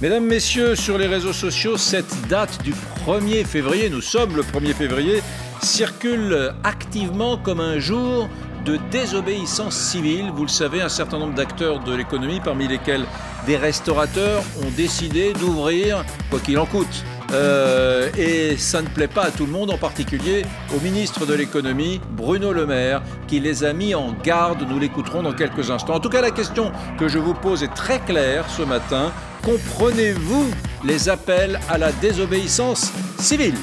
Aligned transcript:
Mesdames, 0.00 0.26
Messieurs, 0.26 0.76
sur 0.76 0.96
les 0.96 1.08
réseaux 1.08 1.32
sociaux, 1.32 1.76
cette 1.76 2.28
date 2.28 2.62
du 2.62 2.72
1er 3.04 3.44
février, 3.44 3.90
nous 3.90 4.00
sommes 4.00 4.36
le 4.36 4.44
1er 4.44 4.72
février, 4.72 5.20
circule 5.60 6.54
activement 6.62 7.36
comme 7.36 7.58
un 7.58 7.80
jour 7.80 8.28
de 8.64 8.78
désobéissance 8.92 9.74
civile. 9.74 10.30
Vous 10.32 10.42
le 10.42 10.50
savez, 10.50 10.82
un 10.82 10.88
certain 10.88 11.18
nombre 11.18 11.34
d'acteurs 11.34 11.80
de 11.80 11.92
l'économie, 11.92 12.38
parmi 12.38 12.68
lesquels 12.68 13.06
des 13.44 13.56
restaurateurs, 13.56 14.44
ont 14.64 14.70
décidé 14.76 15.32
d'ouvrir, 15.32 16.04
quoi 16.30 16.38
qu'il 16.38 16.60
en 16.60 16.66
coûte. 16.66 17.04
Euh, 17.32 18.08
et 18.16 18.56
ça 18.56 18.82
ne 18.82 18.86
plaît 18.86 19.08
pas 19.08 19.24
à 19.24 19.30
tout 19.32 19.46
le 19.46 19.52
monde, 19.52 19.72
en 19.72 19.78
particulier 19.78 20.44
au 20.76 20.80
ministre 20.80 21.26
de 21.26 21.34
l'économie, 21.34 22.00
Bruno 22.12 22.52
Le 22.52 22.66
Maire, 22.66 23.02
qui 23.26 23.40
les 23.40 23.64
a 23.64 23.72
mis 23.72 23.96
en 23.96 24.12
garde. 24.12 24.64
Nous 24.68 24.78
l'écouterons 24.78 25.24
dans 25.24 25.32
quelques 25.32 25.72
instants. 25.72 25.94
En 25.94 26.00
tout 26.00 26.08
cas, 26.08 26.20
la 26.20 26.30
question 26.30 26.70
que 26.98 27.08
je 27.08 27.18
vous 27.18 27.34
pose 27.34 27.64
est 27.64 27.74
très 27.74 27.98
claire 27.98 28.48
ce 28.48 28.62
matin. 28.62 29.12
Comprenez-vous 29.48 30.50
les 30.84 31.08
appels 31.08 31.58
à 31.70 31.78
la 31.78 31.90
désobéissance 31.90 32.92
civile? 33.18 33.54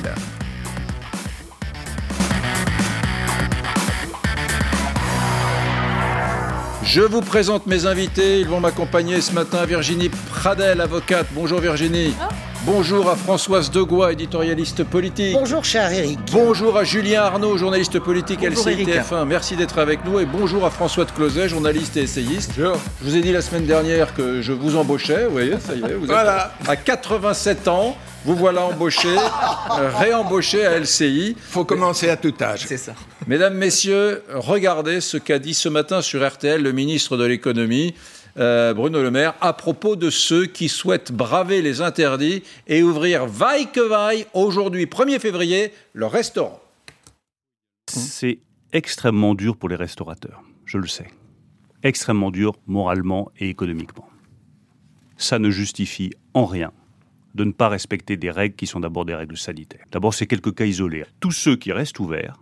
Je 6.82 7.02
vous 7.02 7.22
présente 7.22 7.68
mes 7.68 7.86
invités. 7.86 8.40
Ils 8.40 8.48
vont 8.48 8.60
m'accompagner 8.60 9.22
ce 9.22 9.32
matin. 9.32 9.64
Virginie 9.66 10.10
Pradel, 10.10 10.82
avocate. 10.82 11.28
Bonjour 11.34 11.60
Virginie. 11.60 12.16
Bonjour 12.66 13.08
à 13.12 13.16
Françoise 13.16 13.70
Degois, 13.70 14.14
éditorialiste 14.14 14.84
politique. 14.84 15.34
Bonjour 15.34 15.64
cher 15.64 15.92
Eric. 15.92 16.18
Bonjour 16.32 16.76
à 16.76 16.84
Julien 16.84 17.22
Arnaud, 17.22 17.58
journaliste 17.58 18.00
politique 18.00 18.42
LCITF1. 18.42 19.24
Merci 19.26 19.56
d'être 19.56 19.78
avec 19.78 20.04
nous. 20.04 20.20
Et 20.20 20.26
bonjour 20.26 20.66
à 20.66 20.72
François 20.72 21.06
de 21.06 21.12
Closet, 21.12 21.48
journaliste 21.48 21.96
et 21.96 22.02
essayiste. 22.02 22.54
Je 22.58 22.72
vous 23.02 23.16
ai 23.16 23.22
dit 23.22 23.32
la 23.32 23.44
semaine 23.44 23.68
dernière 23.68 24.16
que 24.16 24.42
je 24.42 24.52
vous 24.52 24.78
embauchais. 24.78 25.26
Vous 25.26 25.34
voyez, 25.34 25.60
ça 25.60 25.76
y 25.76 25.84
est. 25.84 25.94
Vous 25.94 26.08
voilà. 26.08 26.54
êtes 26.64 26.70
à 26.70 26.76
87 26.76 27.68
ans. 27.68 27.96
Vous 28.26 28.36
voilà 28.36 28.64
embauché, 28.64 29.10
réembauché 30.00 30.66
à 30.66 30.80
LCI. 30.80 31.38
Faut 31.40 31.66
commencer 31.66 32.10
à 32.10 32.18
tout 32.18 32.34
âge. 32.42 32.66
C'est 32.68 32.78
ça. 32.78 32.94
Mesdames, 33.28 33.54
Messieurs, 33.54 34.24
regardez 34.34 35.02
ce 35.02 35.18
qu'a 35.18 35.38
dit 35.38 35.54
ce 35.54 35.70
matin 35.70 36.02
sur 36.02 36.28
RTL 36.28 36.60
le 36.64 36.72
ministre 36.72 37.18
de 37.18 37.26
l'économie. 37.26 37.94
Euh, 38.38 38.74
Bruno 38.74 39.02
Le 39.02 39.12
Maire, 39.12 39.34
à 39.40 39.54
propos 39.54 39.96
de 39.96 40.10
ceux 40.10 40.46
qui 40.46 40.68
souhaitent 40.68 41.14
braver 41.14 41.62
les 41.62 41.82
interdits 41.82 42.44
et 42.68 42.84
ouvrir 42.84 43.26
vaille 43.28 43.72
que 43.72 43.80
vaille 43.80 44.26
aujourd'hui, 44.34 44.86
1er 44.86 45.20
février, 45.20 45.72
le 45.94 46.06
restaurant. 46.06 46.60
C'est 47.88 48.40
extrêmement 48.74 49.36
dur 49.36 49.56
pour 49.56 49.70
les 49.70 49.78
restaurateurs, 49.78 50.42
je 50.66 50.78
le 50.78 50.88
sais. 50.88 51.08
Extrêmement 51.82 52.32
dur 52.32 52.56
moralement 52.68 53.32
et 53.40 53.48
économiquement. 53.48 54.10
Ça 55.18 55.40
ne 55.40 55.50
justifie 55.50 56.12
en 56.34 56.46
rien 56.46 56.74
de 57.36 57.46
ne 57.46 57.52
pas 57.52 57.70
respecter 57.70 58.18
des 58.18 58.32
règles 58.32 58.56
qui 58.56 58.68
sont 58.68 58.82
d'abord 58.82 59.06
des 59.06 59.16
règles 59.16 59.38
sanitaires. 59.38 59.86
D'abord, 59.92 60.14
c'est 60.14 60.28
quelques 60.28 60.56
cas 60.56 60.66
isolés. 60.66 61.06
Tous 61.20 61.32
ceux 61.32 61.56
qui 61.56 61.72
restent 61.72 62.00
ouverts, 62.00 62.42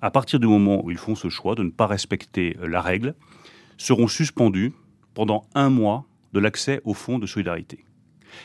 à 0.00 0.10
partir 0.10 0.38
du 0.38 0.46
moment 0.46 0.84
où 0.84 0.90
ils 0.90 0.98
font 0.98 1.14
ce 1.14 1.28
choix 1.28 1.54
de 1.54 1.62
ne 1.62 1.70
pas 1.70 1.86
respecter 1.86 2.56
la 2.62 2.80
règle, 2.80 3.14
seront 3.76 4.08
suspendus 4.08 4.72
pendant 5.14 5.44
un 5.54 5.70
mois 5.70 6.06
de 6.32 6.40
l'accès 6.40 6.80
au 6.84 6.94
fonds 6.94 7.18
de 7.18 7.26
solidarité. 7.26 7.84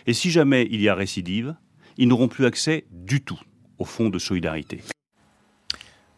Et 0.08 0.14
si 0.14 0.32
jamais 0.32 0.68
il 0.72 0.82
y 0.82 0.90
a 0.90 0.96
récidive, 0.96 1.56
ils 1.98 2.08
n'auront 2.08 2.28
plus 2.28 2.46
accès 2.46 2.86
du 2.92 3.22
tout 3.22 3.40
au 3.78 3.86
fonds 3.86 4.10
de 4.10 4.20
solidarité. 4.20 4.82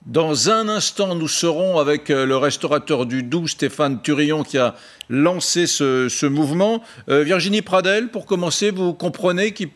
Dans 0.05 0.49
un 0.49 0.67
instant, 0.67 1.15
nous 1.15 1.29
serons 1.29 1.79
avec 1.79 2.09
euh, 2.09 2.25
le 2.25 2.35
restaurateur 2.35 3.05
du 3.05 3.23
Doubs, 3.23 3.47
Stéphane 3.47 4.01
Turillon, 4.01 4.43
qui 4.43 4.57
a 4.57 4.75
lancé 5.07 5.65
ce, 5.65 6.25
mouvement. 6.25 6.83
Euh, 7.07 7.23
Virginie 7.23 7.61
Pradel, 7.61 8.09
pour 8.09 8.25
commencer, 8.25 8.69
vous 8.69 8.93
comprenez 8.93 9.53
qui, 9.53 9.69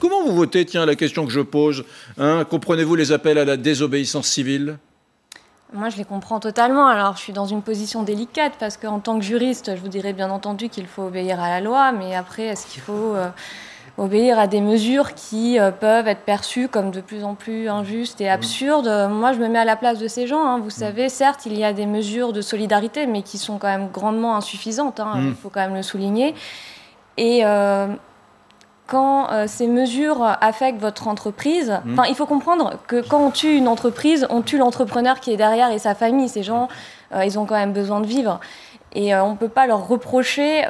comment 0.00 0.24
vous 0.24 0.34
votez? 0.34 0.64
Tiens, 0.64 0.86
la 0.86 0.96
question 0.96 1.26
que 1.26 1.32
je 1.32 1.40
pose. 1.40 1.84
Hein, 2.16 2.46
Comprenez-vous 2.48 2.94
les 2.94 3.12
appels 3.12 3.36
à 3.36 3.44
la 3.44 3.58
désobéissance 3.58 4.26
civile? 4.26 4.78
Moi, 5.72 5.88
je 5.88 5.96
les 5.96 6.04
comprends 6.04 6.38
totalement. 6.40 6.86
Alors, 6.86 7.16
je 7.16 7.22
suis 7.22 7.32
dans 7.32 7.46
une 7.46 7.62
position 7.62 8.02
délicate 8.02 8.52
parce 8.60 8.76
qu'en 8.76 9.00
tant 9.00 9.18
que 9.18 9.24
juriste, 9.24 9.74
je 9.74 9.80
vous 9.80 9.88
dirais 9.88 10.12
bien 10.12 10.30
entendu 10.30 10.68
qu'il 10.68 10.86
faut 10.86 11.02
obéir 11.04 11.40
à 11.40 11.48
la 11.48 11.60
loi, 11.60 11.90
mais 11.92 12.14
après, 12.14 12.44
est-ce 12.44 12.66
qu'il 12.66 12.80
faut 12.82 12.92
euh, 13.14 13.28
obéir 13.98 14.38
à 14.38 14.46
des 14.46 14.60
mesures 14.60 15.14
qui 15.14 15.58
euh, 15.58 15.72
peuvent 15.72 16.06
être 16.06 16.20
perçues 16.20 16.68
comme 16.68 16.90
de 16.92 17.00
plus 17.00 17.24
en 17.24 17.34
plus 17.34 17.68
injustes 17.68 18.20
et 18.20 18.28
absurdes? 18.28 19.08
Moi, 19.10 19.32
je 19.32 19.38
me 19.40 19.48
mets 19.48 19.58
à 19.58 19.64
la 19.64 19.74
place 19.74 19.98
de 19.98 20.06
ces 20.06 20.26
gens. 20.28 20.44
hein. 20.46 20.58
Vous 20.60 20.70
savez, 20.70 21.08
certes, 21.08 21.46
il 21.46 21.58
y 21.58 21.64
a 21.64 21.72
des 21.72 21.86
mesures 21.86 22.32
de 22.32 22.40
solidarité, 22.40 23.06
mais 23.06 23.22
qui 23.22 23.38
sont 23.38 23.58
quand 23.58 23.68
même 23.68 23.88
grandement 23.90 24.36
insuffisantes. 24.36 25.00
hein. 25.00 25.14
Il 25.30 25.34
faut 25.34 25.48
quand 25.48 25.60
même 25.60 25.74
le 25.74 25.82
souligner. 25.82 26.34
Et 27.16 27.40
euh, 27.44 27.88
quand 28.94 29.30
euh, 29.32 29.46
ces 29.48 29.66
mesures 29.66 30.22
affectent 30.40 30.80
votre 30.80 31.08
entreprise, 31.08 31.70
enfin, 31.92 32.04
il 32.08 32.14
faut 32.14 32.26
comprendre 32.26 32.74
que 32.86 32.98
quand 33.10 33.18
on 33.26 33.30
tue 33.30 33.54
une 33.56 33.66
entreprise, 33.68 34.26
on 34.30 34.40
tue 34.42 34.58
l'entrepreneur 34.58 35.18
qui 35.20 35.32
est 35.32 35.36
derrière 35.36 35.70
et 35.72 35.80
sa 35.80 35.94
famille. 35.96 36.28
Ces 36.28 36.42
gens, 36.44 36.68
euh, 37.12 37.24
ils 37.24 37.36
ont 37.38 37.44
quand 37.46 37.56
même 37.56 37.72
besoin 37.72 38.00
de 38.00 38.06
vivre. 38.06 38.38
Et 38.92 39.12
euh, 39.12 39.24
on 39.24 39.32
ne 39.32 39.36
peut 39.36 39.48
pas 39.48 39.66
leur 39.66 39.88
reprocher 39.88 40.62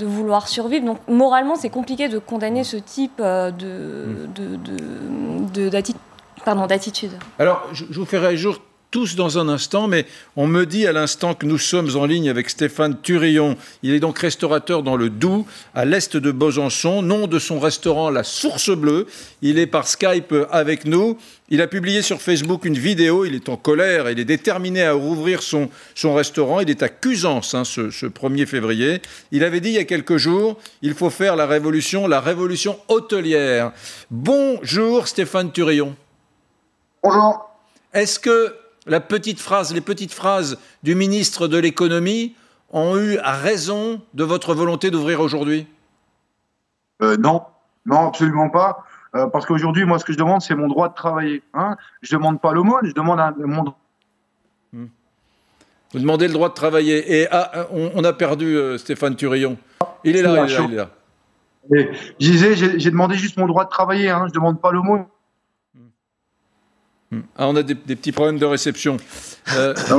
de 0.00 0.04
vouloir 0.06 0.46
survivre. 0.48 0.84
Donc, 0.84 0.98
moralement, 1.08 1.56
c'est 1.56 1.70
compliqué 1.70 2.08
de 2.10 2.18
condamner 2.18 2.64
ce 2.64 2.76
type 2.76 3.20
de, 3.22 3.50
de, 3.50 4.56
de- 4.56 5.52
de- 5.54 5.68
d'atti- 5.70 5.96
pardon, 6.44 6.66
d'attitude. 6.66 7.12
Alors, 7.38 7.62
je, 7.72 7.84
je 7.90 7.98
vous 7.98 8.04
fais 8.06 8.18
réagir 8.18 8.60
tous 8.92 9.16
dans 9.16 9.38
un 9.38 9.48
instant, 9.48 9.88
mais 9.88 10.06
on 10.36 10.46
me 10.46 10.66
dit 10.66 10.86
à 10.86 10.92
l'instant 10.92 11.34
que 11.34 11.46
nous 11.46 11.58
sommes 11.58 11.96
en 11.96 12.04
ligne 12.04 12.28
avec 12.28 12.50
Stéphane 12.50 13.00
Turillon. 13.00 13.56
Il 13.82 13.92
est 13.94 14.00
donc 14.00 14.18
restaurateur 14.18 14.84
dans 14.84 14.96
le 14.96 15.10
Doubs, 15.10 15.46
à 15.74 15.84
l'est 15.84 16.16
de 16.16 16.30
Besançon. 16.30 17.02
Nom 17.02 17.26
de 17.26 17.40
son 17.40 17.58
restaurant, 17.58 18.10
La 18.10 18.22
Source 18.22 18.70
Bleue. 18.70 19.06
Il 19.40 19.58
est 19.58 19.66
par 19.66 19.88
Skype 19.88 20.34
avec 20.50 20.84
nous. 20.84 21.18
Il 21.48 21.60
a 21.62 21.66
publié 21.66 22.02
sur 22.02 22.20
Facebook 22.20 22.64
une 22.64 22.78
vidéo. 22.78 23.24
Il 23.24 23.34
est 23.34 23.48
en 23.48 23.56
colère. 23.56 24.10
Il 24.10 24.20
est 24.20 24.24
déterminé 24.24 24.84
à 24.84 24.92
rouvrir 24.92 25.42
son, 25.42 25.70
son 25.94 26.14
restaurant. 26.14 26.60
Il 26.60 26.70
est 26.70 26.82
à 26.82 26.88
Cuisance 26.88 27.54
hein, 27.54 27.64
ce, 27.64 27.90
ce 27.90 28.06
1er 28.06 28.46
février. 28.46 29.00
Il 29.32 29.42
avait 29.42 29.60
dit 29.60 29.70
il 29.70 29.74
y 29.74 29.78
a 29.78 29.84
quelques 29.84 30.18
jours 30.18 30.58
il 30.82 30.94
faut 30.94 31.10
faire 31.10 31.36
la 31.36 31.46
révolution, 31.46 32.06
la 32.06 32.20
révolution 32.20 32.78
hôtelière. 32.88 33.72
Bonjour 34.10 35.08
Stéphane 35.08 35.50
Turillon. 35.50 35.96
Bonjour. 37.02 37.48
Est-ce 37.92 38.18
que 38.18 38.54
la 38.86 39.00
petite 39.00 39.40
phrase, 39.40 39.74
les 39.74 39.80
petites 39.80 40.12
phrases 40.12 40.58
du 40.82 40.94
ministre 40.94 41.48
de 41.48 41.58
l'économie 41.58 42.34
ont 42.70 42.96
eu 42.96 43.18
raison 43.22 44.00
de 44.14 44.24
votre 44.24 44.54
volonté 44.54 44.90
d'ouvrir 44.90 45.20
aujourd'hui? 45.20 45.66
Euh, 47.02 47.16
non, 47.16 47.42
non, 47.86 48.08
absolument 48.08 48.48
pas. 48.48 48.84
Euh, 49.14 49.26
parce 49.26 49.44
qu'aujourd'hui, 49.44 49.84
moi, 49.84 49.98
ce 49.98 50.04
que 50.04 50.12
je 50.12 50.18
demande, 50.18 50.40
c'est 50.40 50.54
mon 50.54 50.68
droit 50.68 50.88
de 50.88 50.94
travailler. 50.94 51.42
Hein 51.52 51.76
je 52.00 52.16
demande 52.16 52.40
pas 52.40 52.52
l'aumône, 52.52 52.86
je 52.86 52.92
demande 52.92 53.20
un, 53.20 53.34
mon 53.38 53.64
droit. 53.64 53.78
Vous 54.72 55.98
demandez 56.00 56.26
le 56.26 56.32
droit 56.32 56.48
de 56.48 56.54
travailler. 56.54 57.20
Et 57.20 57.28
ah, 57.30 57.66
on, 57.70 57.90
on 57.94 58.04
a 58.04 58.14
perdu 58.14 58.56
euh, 58.56 58.78
Stéphane 58.78 59.14
Turillon. 59.14 59.58
Il 60.04 60.16
est 60.16 60.22
là, 60.22 60.46
il 60.46 60.50
est 60.50 60.56
là, 60.56 60.64
il 60.66 60.72
est 60.72 60.76
là. 60.76 60.90
Et 61.76 61.90
Je 62.18 62.30
disais, 62.30 62.56
j'ai 62.56 62.90
demandé 62.90 63.16
juste 63.16 63.36
mon 63.36 63.46
droit 63.46 63.64
de 63.64 63.70
travailler. 63.70 64.08
Hein, 64.08 64.24
je 64.28 64.32
demande 64.32 64.60
pas 64.60 64.72
l'aumône. 64.72 65.04
Ah, 67.36 67.48
on 67.48 67.56
a 67.56 67.62
des, 67.62 67.74
des 67.74 67.96
petits 67.96 68.12
problèmes 68.12 68.38
de 68.38 68.46
réception. 68.46 68.96
Euh, 69.56 69.74
Ah 69.90 69.96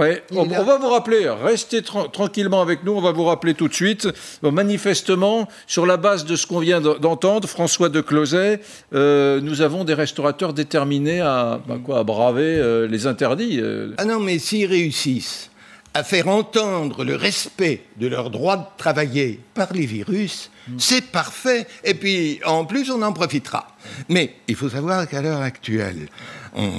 ouais. 0.00 0.22
on, 0.32 0.38
on 0.50 0.64
va 0.64 0.76
vous 0.78 0.88
rappeler, 0.88 1.28
restez 1.28 1.80
tra- 1.80 2.10
tranquillement 2.10 2.60
avec 2.60 2.82
nous, 2.84 2.92
on 2.92 3.00
va 3.00 3.12
vous 3.12 3.24
rappeler 3.24 3.54
tout 3.54 3.68
de 3.68 3.74
suite. 3.74 4.08
Bon, 4.42 4.50
manifestement, 4.50 5.48
sur 5.68 5.86
la 5.86 5.96
base 5.96 6.24
de 6.24 6.34
ce 6.36 6.46
qu'on 6.48 6.58
vient 6.58 6.80
de- 6.80 6.94
d'entendre, 6.98 7.48
François 7.48 7.88
de 7.88 8.00
Closet, 8.00 8.60
euh, 8.92 9.40
nous 9.40 9.60
avons 9.62 9.84
des 9.84 9.94
restaurateurs 9.94 10.52
déterminés 10.52 11.20
à, 11.20 11.60
ben 11.68 11.78
quoi, 11.78 12.00
à 12.00 12.02
braver 12.04 12.56
euh, 12.58 12.88
les 12.88 13.06
interdits. 13.06 13.60
euh. 13.60 13.94
Ah 13.98 14.04
non, 14.04 14.18
mais 14.20 14.38
s'ils 14.40 14.66
réussissent 14.66 15.50
à 15.96 16.02
faire 16.02 16.26
entendre 16.26 17.04
le 17.04 17.14
respect 17.14 17.84
de 17.96 18.06
leur 18.06 18.30
droit 18.30 18.56
de 18.56 18.64
travailler 18.76 19.40
par 19.54 19.72
les 19.72 19.86
virus, 19.86 20.50
c'est 20.78 21.10
parfait. 21.12 21.66
Et 21.84 21.94
puis, 21.94 22.40
en 22.44 22.64
plus, 22.64 22.90
on 22.90 23.02
en 23.02 23.12
profitera. 23.12 23.68
Mais 24.08 24.36
il 24.48 24.56
faut 24.56 24.70
savoir 24.70 25.06
qu'à 25.06 25.20
l'heure 25.20 25.42
actuelle, 25.42 26.08
on, 26.54 26.70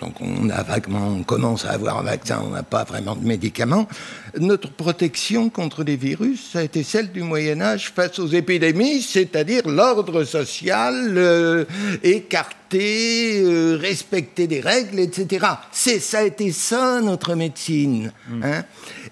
donc 0.00 0.20
on 0.20 0.50
a 0.50 0.62
vaguement, 0.62 1.08
on 1.08 1.22
commence 1.22 1.64
à 1.64 1.70
avoir 1.70 1.98
un 2.00 2.02
vaccin, 2.02 2.42
on 2.44 2.50
n'a 2.50 2.62
pas 2.62 2.84
vraiment 2.84 3.14
de 3.16 3.24
médicaments. 3.24 3.86
Notre 4.38 4.70
protection 4.70 5.48
contre 5.48 5.84
les 5.84 5.96
virus, 5.96 6.50
ça 6.52 6.58
a 6.58 6.62
été 6.62 6.82
celle 6.82 7.12
du 7.12 7.22
Moyen 7.22 7.60
Âge 7.60 7.92
face 7.94 8.18
aux 8.18 8.26
épidémies, 8.26 9.00
c'est-à-dire 9.00 9.66
l'ordre 9.68 10.24
social 10.24 11.14
euh, 11.16 11.64
écarté, 12.02 13.42
euh, 13.42 13.76
respecter 13.80 14.46
des 14.46 14.60
règles, 14.60 14.98
etc. 15.00 15.46
C'est 15.70 16.00
ça 16.00 16.18
a 16.18 16.22
été 16.24 16.50
ça 16.52 17.00
notre 17.00 17.34
médecine. 17.34 18.12
hein. 18.42 18.64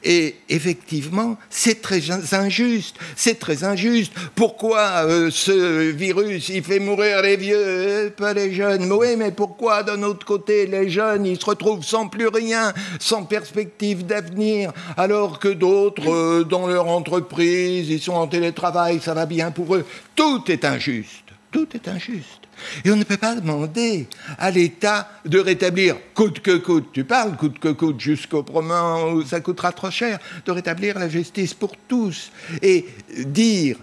Et 0.02 0.36
effectivement, 0.48 1.36
c'est 1.48 1.80
très 1.82 2.00
injuste. 2.34 2.96
C'est 3.16 3.38
très 3.38 3.64
injuste. 3.64 4.12
Pourquoi 4.34 5.04
euh, 5.06 5.30
ce 5.30 5.90
virus, 5.90 6.48
il 6.48 6.62
fait 6.62 6.78
mourir 6.78 7.22
les 7.22 7.36
vieux, 7.36 8.12
pas 8.16 8.32
les 8.32 8.52
jeunes? 8.52 8.90
Oui, 8.92 9.16
mais 9.16 9.32
pourquoi 9.32 9.82
d'un 9.82 10.02
autre 10.02 10.26
côté, 10.26 10.66
les 10.66 10.90
jeunes, 10.90 11.26
ils 11.26 11.40
se 11.40 11.46
retrouvent 11.46 11.84
sans 11.84 12.08
plus 12.08 12.28
rien, 12.28 12.72
sans 12.98 13.24
perspective 13.24 14.06
d'avenir, 14.06 14.72
alors 14.96 15.38
que 15.38 15.48
d'autres, 15.48 16.10
euh, 16.10 16.44
dans 16.44 16.66
leur 16.66 16.88
entreprise, 16.88 17.88
ils 17.88 18.00
sont 18.00 18.12
en 18.12 18.26
télétravail, 18.26 19.00
ça 19.00 19.14
va 19.14 19.26
bien 19.26 19.50
pour 19.50 19.74
eux 19.74 19.84
Tout 20.14 20.44
est 20.48 20.64
injuste. 20.64 21.29
Tout 21.50 21.66
est 21.74 21.88
injuste. 21.88 22.40
Et 22.84 22.90
on 22.90 22.96
ne 22.96 23.04
peut 23.04 23.16
pas 23.16 23.34
demander 23.34 24.06
à 24.38 24.50
l'État 24.50 25.10
de 25.24 25.38
rétablir 25.38 25.96
coûte 26.14 26.40
que 26.40 26.56
coûte, 26.58 26.90
tu 26.92 27.04
parles 27.04 27.36
coûte 27.36 27.58
que 27.58 27.68
coûte 27.68 28.00
jusqu'au 28.00 28.44
moment 28.52 29.08
où 29.10 29.24
ça 29.24 29.40
coûtera 29.40 29.72
trop 29.72 29.90
cher, 29.90 30.18
de 30.44 30.52
rétablir 30.52 30.98
la 30.98 31.08
justice 31.08 31.54
pour 31.54 31.72
tous 31.88 32.30
et 32.62 32.86
dire, 33.26 33.76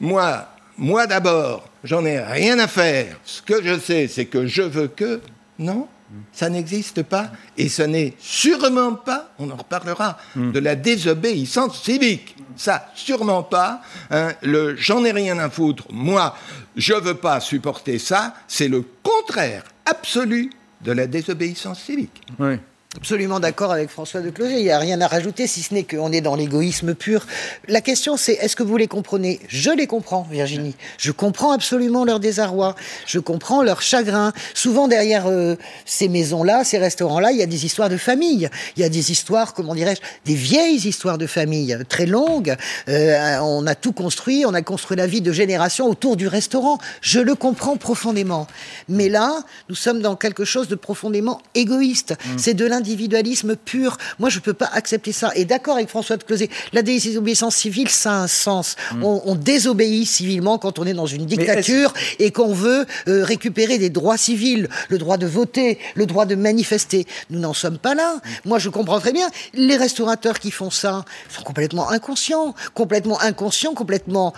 moi, 0.00 0.48
moi 0.76 1.06
d'abord, 1.06 1.68
j'en 1.82 2.04
ai 2.04 2.20
rien 2.20 2.58
à 2.58 2.66
faire, 2.66 3.18
ce 3.24 3.40
que 3.40 3.62
je 3.62 3.78
sais, 3.78 4.08
c'est 4.08 4.26
que 4.26 4.46
je 4.46 4.62
veux 4.62 4.88
que, 4.88 5.20
non, 5.58 5.88
ça 6.32 6.48
n'existe 6.48 7.02
pas 7.02 7.30
et 7.56 7.68
ce 7.68 7.82
n'est 7.82 8.14
sûrement 8.18 8.94
pas, 8.94 9.32
on 9.38 9.50
en 9.50 9.56
reparlera, 9.56 10.18
hmm. 10.36 10.52
de 10.52 10.58
la 10.58 10.74
désobéissance 10.74 11.82
civique. 11.82 12.36
Ça, 12.56 12.90
sûrement 12.94 13.42
pas. 13.42 13.80
Hein, 14.10 14.32
le 14.42 14.76
j'en 14.76 15.04
ai 15.04 15.12
rien 15.12 15.38
à 15.38 15.50
foutre, 15.50 15.84
moi, 15.90 16.36
je 16.76 16.94
ne 16.94 17.00
veux 17.00 17.14
pas 17.14 17.40
supporter 17.40 17.98
ça, 17.98 18.34
c'est 18.46 18.68
le 18.68 18.84
contraire 19.02 19.64
absolu 19.86 20.50
de 20.80 20.92
la 20.92 21.06
désobéissance 21.06 21.80
civique. 21.80 22.22
Oui. 22.38 22.58
Absolument 22.96 23.40
d'accord 23.40 23.72
avec 23.72 23.90
François 23.90 24.20
de 24.20 24.30
Closet. 24.30 24.58
Il 24.58 24.62
n'y 24.62 24.70
a 24.70 24.78
rien 24.78 25.00
à 25.00 25.08
rajouter, 25.08 25.48
si 25.48 25.62
ce 25.62 25.74
n'est 25.74 25.82
qu'on 25.82 26.12
est 26.12 26.20
dans 26.20 26.36
l'égoïsme 26.36 26.94
pur. 26.94 27.26
La 27.66 27.80
question, 27.80 28.16
c'est 28.16 28.34
est-ce 28.34 28.54
que 28.54 28.62
vous 28.62 28.76
les 28.76 28.86
comprenez? 28.86 29.40
Je 29.48 29.70
les 29.70 29.88
comprends, 29.88 30.26
Virginie. 30.30 30.76
Je 30.98 31.10
comprends 31.10 31.50
absolument 31.50 32.04
leur 32.04 32.20
désarroi. 32.20 32.76
Je 33.06 33.18
comprends 33.18 33.64
leur 33.64 33.82
chagrin. 33.82 34.32
Souvent, 34.54 34.86
derrière 34.86 35.26
euh, 35.26 35.56
ces 35.84 36.08
maisons-là, 36.08 36.62
ces 36.62 36.78
restaurants-là, 36.78 37.32
il 37.32 37.38
y 37.38 37.42
a 37.42 37.46
des 37.46 37.64
histoires 37.64 37.88
de 37.88 37.96
famille. 37.96 38.48
Il 38.76 38.82
y 38.82 38.84
a 38.84 38.88
des 38.88 39.10
histoires, 39.10 39.54
comment 39.54 39.74
dirais-je, 39.74 40.00
des 40.24 40.36
vieilles 40.36 40.86
histoires 40.86 41.18
de 41.18 41.26
famille, 41.26 41.76
très 41.88 42.06
longues. 42.06 42.54
Euh, 42.88 43.38
on 43.40 43.66
a 43.66 43.74
tout 43.74 43.92
construit, 43.92 44.44
on 44.46 44.54
a 44.54 44.62
construit 44.62 44.96
la 44.96 45.08
vie 45.08 45.20
de 45.20 45.32
générations 45.32 45.88
autour 45.88 46.16
du 46.16 46.28
restaurant. 46.28 46.78
Je 47.00 47.18
le 47.18 47.34
comprends 47.34 47.76
profondément. 47.76 48.46
Mais 48.88 49.08
là, 49.08 49.42
nous 49.68 49.74
sommes 49.74 50.00
dans 50.00 50.14
quelque 50.14 50.44
chose 50.44 50.68
de 50.68 50.76
profondément 50.76 51.40
égoïste. 51.56 52.12
Mmh. 52.12 52.38
C'est 52.38 52.54
de 52.54 52.64
individualisme 52.84 53.56
pur. 53.56 53.96
Moi, 54.18 54.28
je 54.28 54.36
ne 54.38 54.42
peux 54.42 54.52
pas 54.52 54.68
accepter 54.72 55.12
ça. 55.12 55.30
Et 55.34 55.46
d'accord 55.46 55.76
avec 55.76 55.88
François 55.88 56.18
de 56.18 56.22
Closet, 56.22 56.50
la 56.74 56.82
désobéissance 56.82 57.56
civile, 57.56 57.88
ça 57.88 58.12
a 58.12 58.16
un 58.16 58.26
sens. 58.26 58.76
Mm. 58.94 59.04
On, 59.04 59.34
désobéit 59.34 60.06
civilement 60.06 60.58
quand 60.58 60.78
on 60.78 60.86
est 60.86 60.92
dans 60.92 61.06
une 61.06 61.26
dictature 61.26 61.92
et 62.18 62.30
qu'on 62.30 62.52
veut 62.52 62.86
euh, 63.08 63.24
récupérer 63.24 63.78
des 63.78 63.90
droits 63.90 64.16
civils, 64.16 64.68
le 64.88 64.98
droit 64.98 65.16
de 65.16 65.26
voter, 65.26 65.78
le 65.94 66.06
droit 66.06 66.26
de 66.26 66.34
manifester. 66.34 67.06
Nous 67.30 67.40
n'en 67.40 67.54
sommes 67.54 67.78
pas 67.78 67.94
là. 67.94 68.16
Mm. 68.16 68.48
Moi, 68.50 68.58
je 68.58 68.68
comprends 68.68 69.00
très 69.00 69.12
bien. 69.12 69.28
Les 69.54 69.76
restaurateurs 69.76 70.38
qui 70.38 70.50
font 70.50 70.70
ça 70.70 71.04
sont 71.30 71.42
complètement 71.42 71.90
inconscients, 71.90 72.54
complètement 72.74 73.20
inconscients, 73.20 73.74
complètement 73.74 74.34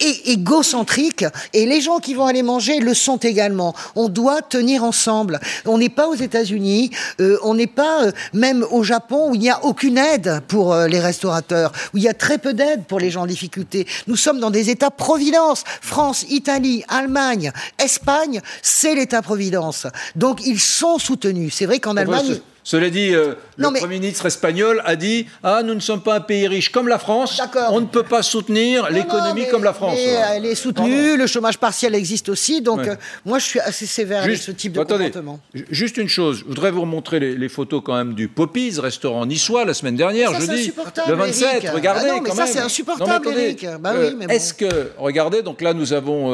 égocentrique 0.00 1.24
et 1.52 1.66
les 1.66 1.80
gens 1.80 1.98
qui 1.98 2.14
vont 2.14 2.26
aller 2.26 2.42
manger 2.42 2.80
le 2.80 2.94
sont 2.94 3.16
également. 3.16 3.74
On 3.94 4.08
doit 4.08 4.42
tenir 4.42 4.84
ensemble. 4.84 5.40
On 5.64 5.78
n'est 5.78 5.88
pas 5.88 6.08
aux 6.08 6.14
États-Unis, 6.14 6.90
euh, 7.20 7.38
on 7.42 7.54
n'est 7.54 7.66
pas 7.66 8.04
euh, 8.04 8.12
même 8.32 8.64
au 8.70 8.82
Japon 8.82 9.30
où 9.30 9.34
il 9.34 9.40
n'y 9.40 9.50
a 9.50 9.64
aucune 9.64 9.98
aide 9.98 10.40
pour 10.48 10.72
euh, 10.72 10.86
les 10.86 11.00
restaurateurs, 11.00 11.72
où 11.92 11.98
il 11.98 12.02
y 12.02 12.08
a 12.08 12.14
très 12.14 12.38
peu 12.38 12.54
d'aide 12.54 12.84
pour 12.84 12.98
les 12.98 13.10
gens 13.10 13.22
en 13.22 13.26
difficulté. 13.26 13.86
Nous 14.06 14.16
sommes 14.16 14.40
dans 14.40 14.50
des 14.50 14.70
États-providence. 14.70 15.64
France, 15.80 16.24
Italie, 16.28 16.84
Allemagne, 16.88 17.52
Espagne, 17.78 18.40
c'est 18.62 18.94
l'État-providence. 18.94 19.86
Donc 20.16 20.44
ils 20.46 20.60
sont 20.60 20.98
soutenus. 20.98 21.54
C'est 21.54 21.66
vrai 21.66 21.78
qu'en 21.78 21.96
Allemagne... 21.96 22.40
Cela 22.64 22.88
dit, 22.88 23.14
euh, 23.14 23.34
le 23.58 23.68
Premier 23.78 24.00
ministre 24.00 24.24
espagnol 24.24 24.80
a 24.86 24.96
dit 24.96 25.26
Ah, 25.42 25.62
nous 25.62 25.74
ne 25.74 25.80
sommes 25.80 26.00
pas 26.00 26.16
un 26.16 26.20
pays 26.20 26.48
riche 26.48 26.70
comme 26.72 26.88
la 26.88 26.98
France. 26.98 27.40
On 27.70 27.80
ne 27.82 27.86
peut 27.86 28.02
pas 28.02 28.22
soutenir 28.22 28.90
l'économie 28.90 29.46
comme 29.50 29.64
la 29.64 29.74
France. 29.74 29.94
Mais 29.94 30.14
elle 30.34 30.46
est 30.46 30.54
soutenue, 30.54 31.18
le 31.18 31.26
chômage 31.26 31.58
partiel 31.58 31.94
existe 31.94 32.30
aussi. 32.30 32.62
Donc, 32.62 32.80
euh, 32.88 32.96
moi, 33.26 33.38
je 33.38 33.44
suis 33.44 33.60
assez 33.60 33.84
sévère 33.84 34.22
avec 34.22 34.38
ce 34.38 34.50
type 34.50 34.72
de 34.72 34.82
comportement. 34.82 35.38
Juste 35.70 35.98
une 35.98 36.08
chose, 36.08 36.38
je 36.38 36.44
voudrais 36.46 36.70
vous 36.70 36.80
remontrer 36.80 37.20
les, 37.20 37.48
photos 37.50 37.82
quand 37.84 37.94
même 37.94 38.14
du 38.14 38.28
Poppies, 38.28 38.80
restaurant 38.80 39.26
niçois, 39.26 39.66
la 39.66 39.74
semaine 39.74 39.96
dernière, 39.96 40.30
ça, 40.30 40.40
jeudi. 40.40 40.72
Le 41.06 41.14
27, 41.14 41.68
regardez. 41.68 42.08
Ah 42.10 42.14
non, 42.14 42.22
mais 42.22 42.30
ça, 42.30 42.46
c'est 42.46 42.60
insupportable, 42.60 43.28
Eric. 43.28 43.66
Bah 43.80 43.92
euh, 43.94 44.18
est-ce 44.30 44.54
que, 44.54 44.90
regardez, 44.96 45.42
donc 45.42 45.60
là, 45.60 45.74
nous 45.74 45.92
avons, 45.92 46.32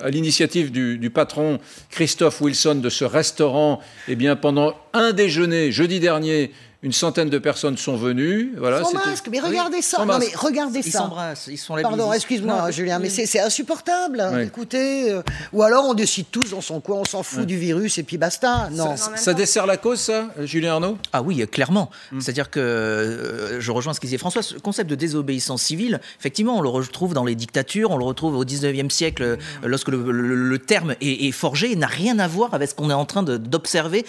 à 0.00 0.10
l'initiative 0.10 0.72
du, 0.72 0.98
du 0.98 1.10
patron 1.10 1.60
Christophe 1.90 2.40
Wilson 2.40 2.76
de 2.76 2.90
ce 2.90 3.04
restaurant, 3.04 3.78
eh 4.08 4.16
bien, 4.16 4.34
pendant 4.34 4.74
un 4.94 5.12
déjeuner 5.12 5.72
jeudi 5.72 6.00
dernier 6.00 6.52
une 6.84 6.92
centaine 6.92 7.30
de 7.30 7.38
personnes 7.38 7.78
sont 7.78 7.96
venues. 7.96 8.52
Voilà, 8.58 8.84
sans 8.84 8.92
masque, 8.92 9.28
mais 9.30 9.40
regardez 9.40 9.80
ça. 9.80 10.04
Non, 10.04 10.18
mais 10.18 10.28
regardez 10.36 10.80
ils 10.80 10.92
ça. 10.92 10.98
s'embrassent, 10.98 11.48
ils 11.50 11.56
sont 11.56 11.76
la 11.76 11.82
Pardon, 11.82 12.12
excuse-moi, 12.12 12.70
Julien, 12.70 12.98
mais 12.98 13.08
c'est 13.08 13.40
insupportable. 13.40 14.22
Écoutez, 14.42 15.10
euh, 15.10 15.22
ou 15.54 15.62
alors 15.62 15.86
on 15.86 15.94
décide 15.94 16.26
tous 16.30 16.50
dans 16.50 16.60
son 16.60 16.80
coin, 16.80 16.98
on 16.98 17.04
s'en 17.06 17.22
fout 17.22 17.46
du 17.46 17.56
virus 17.56 17.96
et 17.96 18.02
puis 18.02 18.18
basta. 18.18 18.68
Non. 18.70 18.96
Ça, 18.96 19.32
dessert 19.32 19.66
la 19.66 19.78
cause, 19.78 19.98
ça, 19.98 20.28
Julien 20.42 20.74
Arnaud? 20.74 20.98
Ah 21.14 21.22
oui, 21.22 21.46
clairement. 21.48 21.90
Hmm. 22.12 22.20
C'est-à-dire 22.20 22.50
que 22.50 22.60
euh, 22.60 23.60
je 23.60 23.70
rejoins 23.72 23.94
ce 23.94 24.00
qu'disait 24.00 24.18
François. 24.18 24.42
Ce 24.42 24.56
concept 24.56 24.90
de 24.90 24.94
désobéissance 24.94 25.62
civile, 25.62 26.00
effectivement, 26.20 26.58
on 26.58 26.60
le 26.60 26.68
retrouve 26.68 27.14
dans 27.14 27.24
les 27.24 27.34
dictatures, 27.34 27.92
on 27.92 27.96
le 27.96 28.04
retrouve 28.04 28.36
au 28.36 28.44
19e 28.44 28.90
siècle, 28.90 29.22
euh, 29.22 29.36
lorsque 29.64 29.88
le, 29.88 30.58
terme 30.58 30.94
est, 31.00 31.32
forgé, 31.32 31.74
n'a 31.76 31.86
rien 31.86 32.18
à 32.18 32.28
voir 32.28 32.52
avec 32.52 32.68
ce 32.68 32.74
qu'on 32.74 32.90
est 32.90 32.94
en 32.94 33.06
train 33.06 33.22
d'observer 33.22 34.04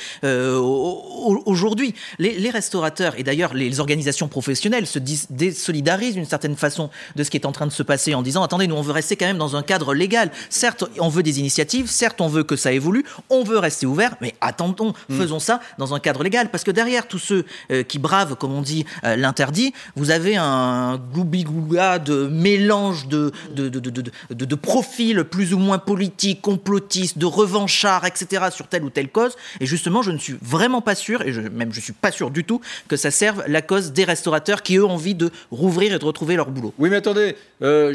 aujourd'hui. 1.46 1.96
Les, 2.20 2.38
les 2.38 2.50
restaurateurs 2.66 3.14
et 3.18 3.24
d'ailleurs 3.24 3.54
les 3.54 3.80
organisations 3.80 4.28
professionnelles 4.28 4.88
se 4.88 4.98
désolidarisent 5.30 6.16
d'une 6.16 6.26
certaine 6.26 6.56
façon 6.56 6.90
de 7.16 7.24
ce 7.24 7.30
qui 7.30 7.38
est 7.38 7.46
en 7.46 7.52
train 7.52 7.68
de 7.68 7.72
se 7.72 7.84
passer 7.84 8.16
en 8.16 8.24
disant 8.24 8.42
attendez, 8.44 8.66
nous 8.66 8.76
on 8.76 8.82
veut 8.82 8.92
rester 8.92 9.16
quand 9.16 9.28
même 9.28 9.38
dans 9.38 9.56
un 9.56 9.62
cadre 9.62 9.94
légal. 9.94 10.32
Certes, 10.50 10.84
on 11.00 11.10
veut 11.10 11.22
des 11.22 11.40
initiatives, 11.40 11.88
certes, 11.88 12.22
on 12.22 12.28
veut 12.28 12.44
que 12.44 12.56
ça 12.56 12.72
évolue, 12.72 13.06
on 13.30 13.44
veut 13.44 13.60
rester 13.60 13.86
ouvert, 13.86 14.16
mais 14.20 14.34
attendons, 14.42 14.94
hmm. 15.10 15.18
faisons 15.18 15.40
ça 15.40 15.60
dans 15.78 15.94
un 15.94 16.00
cadre 16.00 16.24
légal 16.24 16.50
parce 16.50 16.64
que 16.64 16.72
derrière 16.72 17.08
tous 17.08 17.20
ceux 17.20 17.46
euh, 17.72 17.84
qui 17.84 18.00
bravent, 18.00 18.36
comme 18.36 18.54
on 18.54 18.62
dit, 18.62 18.86
euh, 19.04 19.16
l'interdit, 19.16 19.74
vous 19.96 20.10
avez 20.10 20.36
un 20.36 20.98
gloubi-glouga 21.14 22.00
de 22.00 22.28
mélange 22.28 23.08
de 23.08 23.32
de, 23.54 23.70
de, 23.70 23.80
de, 23.80 24.46
de, 24.46 24.56
profils 24.56 25.24
plus 25.24 25.54
ou 25.54 25.60
moins 25.60 25.78
politiques, 25.78 26.42
complotistes, 26.42 27.18
de 27.18 27.26
revanchards, 27.26 28.06
etc. 28.06 28.46
sur 28.52 28.68
telle 28.68 28.84
ou 28.84 28.90
telle 28.90 29.10
cause. 29.10 29.36
Et 29.60 29.66
justement, 29.66 30.02
je 30.02 30.12
ne 30.12 30.18
suis 30.18 30.36
vraiment 30.42 30.82
pas 30.82 30.96
sûr, 30.96 31.22
et 31.22 31.32
je, 31.32 31.42
même 31.42 31.72
je 31.72 31.80
suis 31.80 31.94
pas 31.94 32.12
sûr 32.12 32.32
du 32.32 32.44
tout 32.44 32.55
que 32.88 32.96
ça 32.96 33.12
serve 33.12 33.44
la 33.48 33.62
cause 33.62 33.92
des 33.92 34.04
restaurateurs 34.04 34.62
qui, 34.62 34.78
eux, 34.78 34.86
ont 34.86 34.92
envie 34.92 35.16
de 35.16 35.30
rouvrir 35.52 35.94
et 35.94 36.00
de 36.00 36.06
retrouver 36.06 36.36
leur 36.36 36.50
boulot. 36.50 36.74
Oui, 36.78 36.90
mais 36.90 36.98
attendez, 36.98 37.36
euh, 37.62 37.94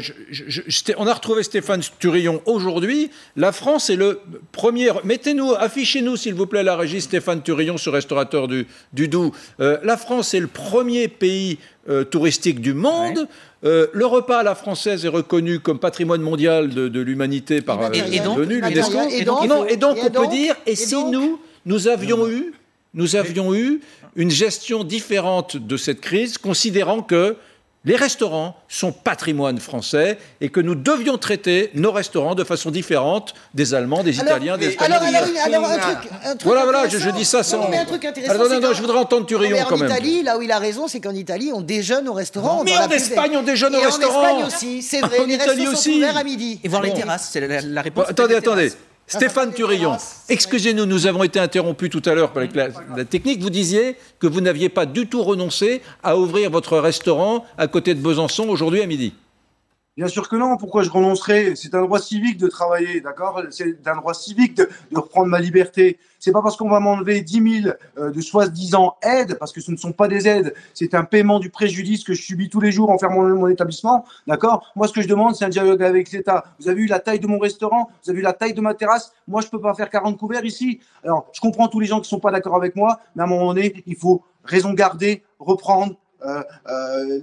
on 0.97 1.07
a 1.07 1.13
retrouvé 1.13 1.43
Stéphane 1.43 1.81
Turillon 1.99 2.41
aujourd'hui. 2.45 3.11
La 3.35 3.51
France 3.51 3.89
est 3.89 3.95
le 3.95 4.19
premier. 4.51 4.89
Mettez-nous, 5.03 5.53
affichez-nous, 5.53 6.17
s'il 6.17 6.33
vous 6.33 6.47
plaît, 6.47 6.63
la 6.63 6.75
régie 6.75 7.01
Stéphane 7.01 7.41
Turillon, 7.41 7.77
ce 7.77 7.89
restaurateur 7.89 8.47
du, 8.47 8.67
du 8.93 9.07
Doubs. 9.07 9.31
Euh, 9.59 9.77
la 9.83 9.97
France 9.97 10.33
est 10.33 10.39
le 10.39 10.47
premier 10.47 11.07
pays 11.07 11.59
euh, 11.89 12.03
touristique 12.03 12.61
du 12.61 12.73
monde. 12.73 13.27
le 13.63 14.05
repas 14.05 14.39
à 14.39 14.43
la 14.43 14.55
française 14.55 15.05
est 15.05 15.09
reconnu 15.09 15.59
comme 15.59 15.79
patrimoine 15.79 16.21
mondial 16.21 16.69
de, 16.69 16.99
l'humanité 16.99 17.61
par 17.61 17.79
l'ONU, 17.79 18.61
l'UNESCO. 18.61 18.99
Et 19.69 19.77
donc, 19.77 19.97
on 20.03 20.09
peut 20.09 20.27
dire, 20.27 20.55
et, 20.65 20.75
si 20.75 20.95
nous, 21.05 21.39
nous 21.65 21.87
avions 21.87 22.27
eu, 22.27 22.53
nous 22.93 23.15
avions 23.15 23.53
eu 23.55 23.81
une 24.15 24.31
gestion 24.31 24.83
différente 24.83 25.57
de 25.57 25.77
cette 25.77 26.01
crise, 26.01 26.37
considérant 26.37 27.01
que 27.01 27.37
les 27.83 27.95
restaurants 27.95 28.55
sont 28.67 28.91
patrimoine 28.91 29.59
français 29.59 30.19
et 30.39 30.49
que 30.49 30.59
nous 30.59 30.75
devions 30.75 31.17
traiter 31.17 31.71
nos 31.73 31.91
restaurants 31.91 32.35
de 32.35 32.43
façon 32.43 32.69
différente 32.69 33.33
des 33.55 33.73
Allemands, 33.73 34.03
des 34.03 34.17
Italiens, 34.17 34.55
des 34.57 34.67
Espagnols. 34.67 34.99
Alors, 35.43 35.65
un 35.65 36.35
truc, 36.35 36.43
voilà, 36.43 36.63
voilà, 36.63 36.87
je, 36.87 37.09
dis 37.09 37.25
ça 37.25 37.41
sans. 37.41 37.57
Non, 37.57 37.69
mais 37.69 37.79
un 37.79 37.85
truc 37.85 38.05
intéressant. 38.05 38.37
non, 38.37 38.59
non, 38.59 38.73
je 38.73 38.81
voudrais 38.81 38.99
entendre 38.99 39.25
Turillon 39.25 39.57
quand 39.67 39.77
même. 39.77 39.91
En 39.91 39.95
Italie, 39.95 40.21
là 40.21 40.37
où 40.37 40.43
il 40.43 40.51
a 40.51 40.59
raison, 40.59 40.87
c'est 40.87 40.99
qu'en 40.99 41.15
Italie, 41.15 41.51
on 41.53 41.61
déjeune 41.61 42.07
au 42.07 42.13
restaurant. 42.13 42.63
mais 42.63 42.77
en 42.77 42.89
Espagne, 42.89 43.35
on 43.35 43.43
déjeune 43.43 43.75
au 43.75 43.81
restaurant. 43.81 44.19
En 44.19 44.27
Espagne 44.27 44.43
aussi, 44.45 44.81
c'est 44.83 45.01
vrai. 45.01 45.17
les 45.27 45.37
restaurants 45.37 45.75
sont 45.75 45.89
ouverts 45.89 46.17
à 46.17 46.23
midi. 46.23 46.59
Et 46.63 46.67
voir 46.67 46.83
les 46.83 46.93
terrasses, 46.93 47.29
c'est 47.31 47.61
la, 47.63 47.81
réponse. 47.81 48.05
attendez, 48.09 48.35
attendez. 48.35 48.71
Stéphane 49.17 49.53
Turillon, 49.53 49.97
excusez-nous, 50.29 50.85
nous 50.85 51.05
avons 51.05 51.23
été 51.23 51.37
interrompus 51.37 51.89
tout 51.89 52.01
à 52.05 52.13
l'heure 52.13 52.31
par 52.31 52.43
la, 52.95 53.03
technique. 53.03 53.41
Vous 53.41 53.49
disiez 53.49 53.97
que 54.19 54.27
vous 54.27 54.39
n'aviez 54.39 54.69
pas 54.69 54.85
du 54.85 55.05
tout 55.07 55.21
renoncé 55.21 55.81
à 56.01 56.17
ouvrir 56.17 56.49
votre 56.49 56.77
restaurant 56.77 57.45
à 57.57 57.67
côté 57.67 57.93
de 57.93 57.99
Besançon 57.99 58.47
aujourd'hui 58.47 58.81
à 58.81 58.85
midi. 58.85 59.13
Bien 59.97 60.07
sûr 60.07 60.29
que 60.29 60.37
non. 60.37 60.55
Pourquoi 60.55 60.83
je 60.83 60.89
renoncerais? 60.89 61.53
C'est 61.55 61.75
un 61.75 61.81
droit 61.81 61.99
civique 61.99 62.37
de 62.37 62.47
travailler, 62.47 63.01
d'accord? 63.01 63.43
C'est 63.49 63.85
un 63.85 63.95
droit 63.97 64.13
civique 64.13 64.55
de, 64.55 64.69
reprendre 64.95 65.27
ma 65.27 65.41
liberté. 65.41 65.99
C'est 66.17 66.31
pas 66.31 66.41
parce 66.41 66.55
qu'on 66.55 66.69
va 66.69 66.79
m'enlever 66.79 67.19
10 67.19 67.61
000 67.63 67.75
euh, 67.97 68.09
de 68.09 68.21
soi-disant 68.21 68.95
aides, 69.01 69.37
parce 69.37 69.51
que 69.51 69.59
ce 69.59 69.69
ne 69.69 69.75
sont 69.75 69.91
pas 69.91 70.07
des 70.07 70.29
aides, 70.29 70.53
c'est 70.73 70.93
un 70.93 71.03
paiement 71.03 71.39
du 71.39 71.49
préjudice 71.49 72.05
que 72.05 72.13
je 72.13 72.21
subis 72.21 72.47
tous 72.47 72.61
les 72.61 72.71
jours 72.71 72.89
en 72.89 72.97
fermant 72.97 73.23
mon 73.23 73.49
établissement, 73.49 74.05
d'accord? 74.27 74.71
Moi, 74.77 74.87
ce 74.87 74.93
que 74.93 75.01
je 75.01 75.09
demande, 75.09 75.35
c'est 75.35 75.43
un 75.43 75.49
dialogue 75.49 75.83
avec 75.83 76.09
l'État. 76.11 76.45
Vous 76.59 76.69
avez 76.69 76.81
vu 76.81 76.87
la 76.87 76.99
taille 76.99 77.19
de 77.19 77.27
mon 77.27 77.39
restaurant? 77.39 77.89
Vous 78.03 78.11
avez 78.11 78.19
vu 78.19 78.23
la 78.23 78.33
taille 78.33 78.53
de 78.53 78.61
ma 78.61 78.73
terrasse? 78.73 79.11
Moi, 79.27 79.41
je 79.41 79.49
peux 79.49 79.59
pas 79.59 79.73
faire 79.73 79.89
40 79.89 80.17
couverts 80.17 80.45
ici. 80.45 80.79
Alors, 81.03 81.27
je 81.33 81.41
comprends 81.41 81.67
tous 81.67 81.81
les 81.81 81.87
gens 81.87 81.99
qui 81.99 82.07
sont 82.07 82.19
pas 82.19 82.31
d'accord 82.31 82.55
avec 82.55 82.77
moi, 82.77 83.01
mais 83.15 83.23
à 83.23 83.25
un 83.25 83.29
moment 83.29 83.53
donné, 83.53 83.83
il 83.85 83.97
faut 83.97 84.23
raison 84.45 84.73
garder, 84.73 85.23
reprendre, 85.39 85.95
euh, 86.25 86.43
euh, 86.69 87.19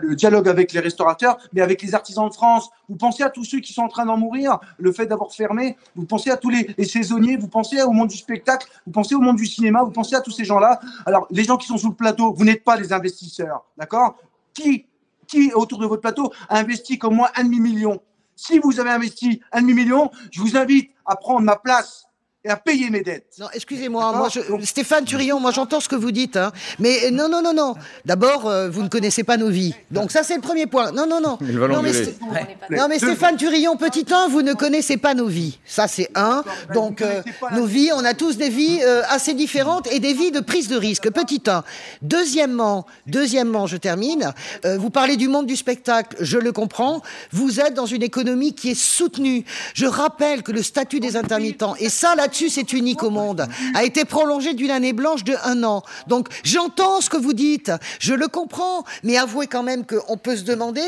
le 0.00 0.14
dialogue 0.14 0.48
avec 0.48 0.72
les 0.72 0.80
restaurateurs, 0.80 1.36
mais 1.52 1.60
avec 1.60 1.82
les 1.82 1.94
artisans 1.94 2.28
de 2.28 2.34
France. 2.34 2.70
Vous 2.88 2.96
pensez 2.96 3.22
à 3.22 3.30
tous 3.30 3.44
ceux 3.44 3.60
qui 3.60 3.72
sont 3.72 3.82
en 3.82 3.88
train 3.88 4.06
d'en 4.06 4.16
mourir, 4.16 4.58
le 4.78 4.92
fait 4.92 5.06
d'avoir 5.06 5.32
fermé, 5.32 5.76
vous 5.94 6.04
pensez 6.04 6.30
à 6.30 6.36
tous 6.36 6.50
les, 6.50 6.74
saisonniers, 6.84 7.36
vous 7.36 7.48
pensez 7.48 7.82
au 7.82 7.90
monde 7.90 8.08
du 8.08 8.16
spectacle, 8.16 8.68
vous 8.86 8.92
pensez 8.92 9.14
au 9.14 9.20
monde 9.20 9.36
du 9.36 9.46
cinéma, 9.46 9.82
vous 9.82 9.90
pensez 9.90 10.14
à 10.14 10.20
tous 10.20 10.30
ces 10.30 10.44
gens-là? 10.44 10.80
Alors, 11.06 11.26
les 11.30 11.44
gens 11.44 11.56
qui 11.56 11.66
sont 11.66 11.76
sous 11.76 11.88
le 11.88 11.94
plateau, 11.94 12.32
vous 12.32 12.44
n'êtes 12.44 12.62
pas 12.62 12.76
les 12.76 12.92
investisseurs, 12.92 13.64
d'accord? 13.76 14.16
Qui, 14.54 14.86
qui, 15.26 15.52
autour 15.52 15.78
de 15.78 15.86
votre 15.86 16.02
plateau, 16.02 16.32
a 16.48 16.58
investi 16.58 16.98
comme 16.98 17.16
moi 17.16 17.30
un 17.36 17.44
demi-million? 17.44 18.00
Si 18.36 18.58
vous 18.58 18.78
avez 18.78 18.90
investi 18.90 19.40
un 19.50 19.62
demi-million, 19.62 20.10
je 20.30 20.40
vous 20.40 20.56
invite 20.56 20.90
à 21.04 21.16
prendre 21.16 21.40
ma 21.40 21.56
place 21.56 22.05
et 22.46 22.50
à 22.50 22.56
payer 22.56 22.90
mes 22.90 23.02
dettes. 23.02 23.34
Non, 23.40 23.46
excusez-moi, 23.52 24.12
moi, 24.12 24.28
Stéphane 24.62 25.04
Turillon, 25.04 25.40
moi 25.40 25.50
j'entends 25.50 25.80
ce 25.80 25.88
que 25.88 25.96
vous 25.96 26.12
dites, 26.12 26.36
hein, 26.36 26.52
mais 26.78 27.10
non, 27.10 27.28
non, 27.28 27.42
non, 27.42 27.52
non. 27.52 27.74
D'abord, 28.04 28.46
euh, 28.46 28.70
vous 28.70 28.82
ne 28.84 28.88
connaissez 28.88 29.24
pas 29.24 29.36
nos 29.36 29.48
vies. 29.48 29.74
Donc 29.90 30.12
ça, 30.12 30.22
c'est 30.22 30.36
le 30.36 30.40
premier 30.40 30.66
point. 30.66 30.92
Non, 30.92 31.06
non, 31.08 31.20
non. 31.20 31.38
non, 31.40 31.82
mais, 31.82 31.92
non, 32.70 32.86
mais 32.88 32.98
Stéphane 32.98 33.36
Turillon, 33.36 33.76
petit 33.76 34.06
1, 34.08 34.28
vous 34.28 34.42
ne 34.42 34.52
connaissez 34.52 34.96
pas 34.96 35.14
nos 35.14 35.26
vies. 35.26 35.58
Ça, 35.64 35.88
c'est 35.88 36.08
un. 36.14 36.44
Donc, 36.72 37.02
euh, 37.02 37.20
nos 37.52 37.66
vies, 37.66 37.90
on 37.92 38.04
a 38.04 38.14
tous 38.14 38.36
des 38.36 38.48
vies 38.48 38.80
euh, 38.84 39.02
assez 39.08 39.34
différentes 39.34 39.88
et 39.92 39.98
des 39.98 40.12
vies 40.12 40.30
de 40.30 40.40
prise 40.40 40.68
de 40.68 40.76
risque. 40.76 41.10
Petit 41.10 41.42
1. 41.44 41.64
Deuxièmement, 42.02 42.86
deuxièmement, 43.08 43.66
je 43.66 43.76
termine. 43.76 44.32
vous 44.64 44.90
parlez 44.90 45.16
du 45.16 45.26
monde 45.26 45.46
du 45.46 45.56
spectacle, 45.56 46.16
je 46.20 46.38
le 46.38 46.52
comprends. 46.52 47.02
Vous 47.32 47.58
êtes 47.60 47.74
dans 47.74 47.86
une 47.86 48.04
économie 48.04 48.54
qui 48.54 48.70
est 48.70 48.80
soutenue. 48.80 49.44
Je 49.74 49.86
rappelle 49.86 50.44
que 50.44 50.52
le 50.52 50.62
statut 50.62 51.00
des 51.00 51.16
intermittents, 51.16 51.74
et 51.80 51.88
ça, 51.88 52.14
là 52.14 52.28
c'est 52.50 52.72
unique 52.72 53.02
au 53.02 53.10
monde, 53.10 53.46
a 53.74 53.84
été 53.84 54.04
prolongé 54.04 54.54
d'une 54.54 54.70
année 54.70 54.92
blanche 54.92 55.24
de 55.24 55.34
un 55.44 55.62
an. 55.64 55.82
Donc 56.06 56.28
j'entends 56.44 57.00
ce 57.00 57.10
que 57.10 57.16
vous 57.16 57.32
dites, 57.32 57.72
je 57.98 58.14
le 58.14 58.28
comprends, 58.28 58.84
mais 59.02 59.16
avouez 59.16 59.46
quand 59.46 59.62
même 59.62 59.84
qu'on 59.84 60.16
peut 60.16 60.36
se 60.36 60.44
demander 60.44 60.82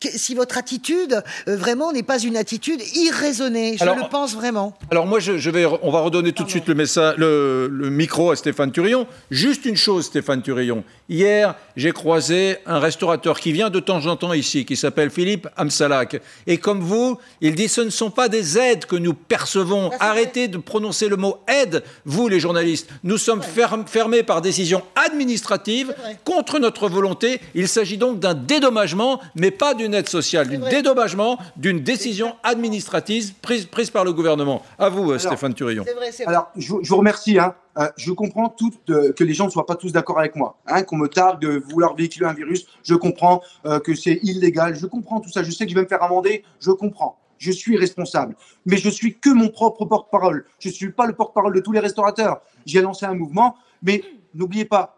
si 0.00 0.34
votre 0.34 0.58
attitude 0.58 1.22
euh, 1.48 1.56
vraiment 1.56 1.92
n'est 1.92 2.02
pas 2.02 2.18
une 2.18 2.36
attitude 2.36 2.80
irraisonnée. 2.94 3.76
Je 3.78 3.84
le 3.84 4.08
pense 4.10 4.34
vraiment. 4.34 4.76
Alors 4.90 5.06
moi, 5.06 5.20
je, 5.20 5.50
vais, 5.50 5.66
on 5.82 5.90
va 5.90 6.00
redonner 6.00 6.32
tout 6.32 6.44
de 6.44 6.50
suite 6.50 6.68
le, 6.68 6.74
message, 6.74 7.16
le, 7.16 7.68
le 7.70 7.90
micro 7.90 8.30
à 8.30 8.36
Stéphane 8.36 8.72
Turillon. 8.72 9.06
Juste 9.30 9.64
une 9.64 9.76
chose, 9.76 10.06
Stéphane 10.06 10.42
Turillon. 10.42 10.84
Hier, 11.08 11.54
j'ai 11.76 11.92
croisé 11.92 12.56
un 12.66 12.78
restaurateur 12.78 13.40
qui 13.40 13.52
vient 13.52 13.70
de 13.70 13.80
temps 13.80 14.06
en 14.06 14.16
temps 14.16 14.32
ici, 14.32 14.64
qui 14.64 14.76
s'appelle 14.76 15.10
Philippe 15.10 15.48
Amsalak. 15.56 16.20
Et 16.46 16.58
comme 16.58 16.80
vous, 16.80 17.18
il 17.40 17.54
dit 17.54 17.68
ce 17.68 17.80
ne 17.80 17.90
sont 17.90 18.10
pas 18.10 18.28
des 18.28 18.58
aides 18.58 18.86
que 18.86 18.96
nous 18.96 19.14
percevons. 19.14 19.90
Arrêtez 20.00 20.48
de 20.48 20.58
prononcer 20.58 20.93
le 21.02 21.16
mot 21.16 21.38
aide, 21.48 21.82
vous 22.04 22.28
les 22.28 22.40
journalistes. 22.40 22.88
Nous 23.02 23.18
sommes 23.18 23.42
fermés 23.42 24.22
par 24.22 24.40
décision 24.40 24.82
administrative 24.94 25.94
contre 26.24 26.58
notre 26.58 26.88
volonté. 26.88 27.40
Il 27.54 27.68
s'agit 27.68 27.98
donc 27.98 28.20
d'un 28.20 28.34
dédommagement, 28.34 29.20
mais 29.34 29.50
pas 29.50 29.74
d'une 29.74 29.94
aide 29.94 30.08
sociale, 30.08 30.48
d'un 30.48 30.68
dédommagement 30.68 31.38
d'une 31.56 31.80
décision 31.80 32.34
administrative 32.42 33.34
prise, 33.42 33.66
prise 33.66 33.90
par 33.90 34.04
le 34.04 34.12
gouvernement. 34.12 34.62
À 34.78 34.88
vous, 34.88 35.18
Stéphane 35.18 35.54
Turillon. 35.54 35.84
Alors, 36.26 36.50
je, 36.56 36.72
vous 36.72 36.96
remercie. 36.96 37.38
Hein. 37.38 37.54
Euh, 37.78 37.88
je 37.96 38.12
comprends 38.12 38.48
tout, 38.48 38.72
euh, 38.90 39.12
que 39.12 39.24
les 39.24 39.34
gens 39.34 39.46
ne 39.46 39.50
soient 39.50 39.66
pas 39.66 39.74
tous 39.74 39.92
d'accord 39.92 40.18
avec 40.18 40.36
moi, 40.36 40.56
hein, 40.66 40.82
qu'on 40.82 40.96
me 40.96 41.08
targue 41.08 41.40
de 41.40 41.62
vouloir 41.70 41.96
véhiculer 41.96 42.26
un 42.26 42.32
virus. 42.32 42.66
Je 42.84 42.94
comprends 42.94 43.42
euh, 43.66 43.80
que 43.80 43.94
c'est 43.94 44.20
illégal. 44.22 44.76
Je 44.76 44.86
comprends 44.86 45.20
tout 45.20 45.30
ça. 45.30 45.42
Je 45.42 45.50
sais 45.50 45.64
que 45.64 45.70
je 45.70 45.74
vais 45.74 45.82
me 45.82 45.88
faire 45.88 46.02
amender. 46.02 46.44
Je 46.60 46.70
comprends. 46.70 47.18
Je 47.38 47.52
suis 47.52 47.76
responsable. 47.76 48.36
Mais 48.66 48.76
je 48.76 48.88
suis 48.88 49.18
que 49.18 49.30
mon 49.30 49.48
propre 49.48 49.84
porte-parole. 49.84 50.46
Je 50.58 50.68
ne 50.68 50.74
suis 50.74 50.92
pas 50.92 51.06
le 51.06 51.14
porte-parole 51.14 51.54
de 51.54 51.60
tous 51.60 51.72
les 51.72 51.80
restaurateurs. 51.80 52.40
J'ai 52.66 52.80
lancé 52.80 53.06
un 53.06 53.14
mouvement. 53.14 53.56
Mais 53.82 54.02
n'oubliez 54.34 54.64
pas, 54.64 54.96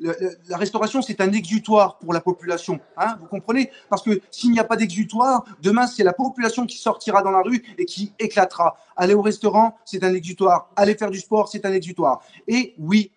la 0.00 0.56
restauration, 0.56 1.02
c'est 1.02 1.20
un 1.20 1.32
exutoire 1.32 1.98
pour 1.98 2.12
la 2.12 2.20
population. 2.20 2.80
Hein, 2.96 3.16
vous 3.20 3.26
comprenez? 3.26 3.70
Parce 3.88 4.02
que 4.02 4.20
s'il 4.30 4.50
n'y 4.50 4.58
a 4.58 4.64
pas 4.64 4.76
d'exutoire, 4.76 5.44
demain, 5.62 5.86
c'est 5.86 6.02
la 6.02 6.12
population 6.12 6.66
qui 6.66 6.78
sortira 6.78 7.22
dans 7.22 7.30
la 7.30 7.42
rue 7.42 7.62
et 7.78 7.84
qui 7.84 8.12
éclatera. 8.18 8.76
Aller 8.96 9.14
au 9.14 9.22
restaurant, 9.22 9.76
c'est 9.84 10.02
un 10.02 10.12
exutoire. 10.12 10.70
Aller 10.74 10.96
faire 10.96 11.10
du 11.10 11.20
sport, 11.20 11.48
c'est 11.48 11.64
un 11.64 11.72
exutoire. 11.72 12.22
Et 12.48 12.74
oui, 12.78 13.12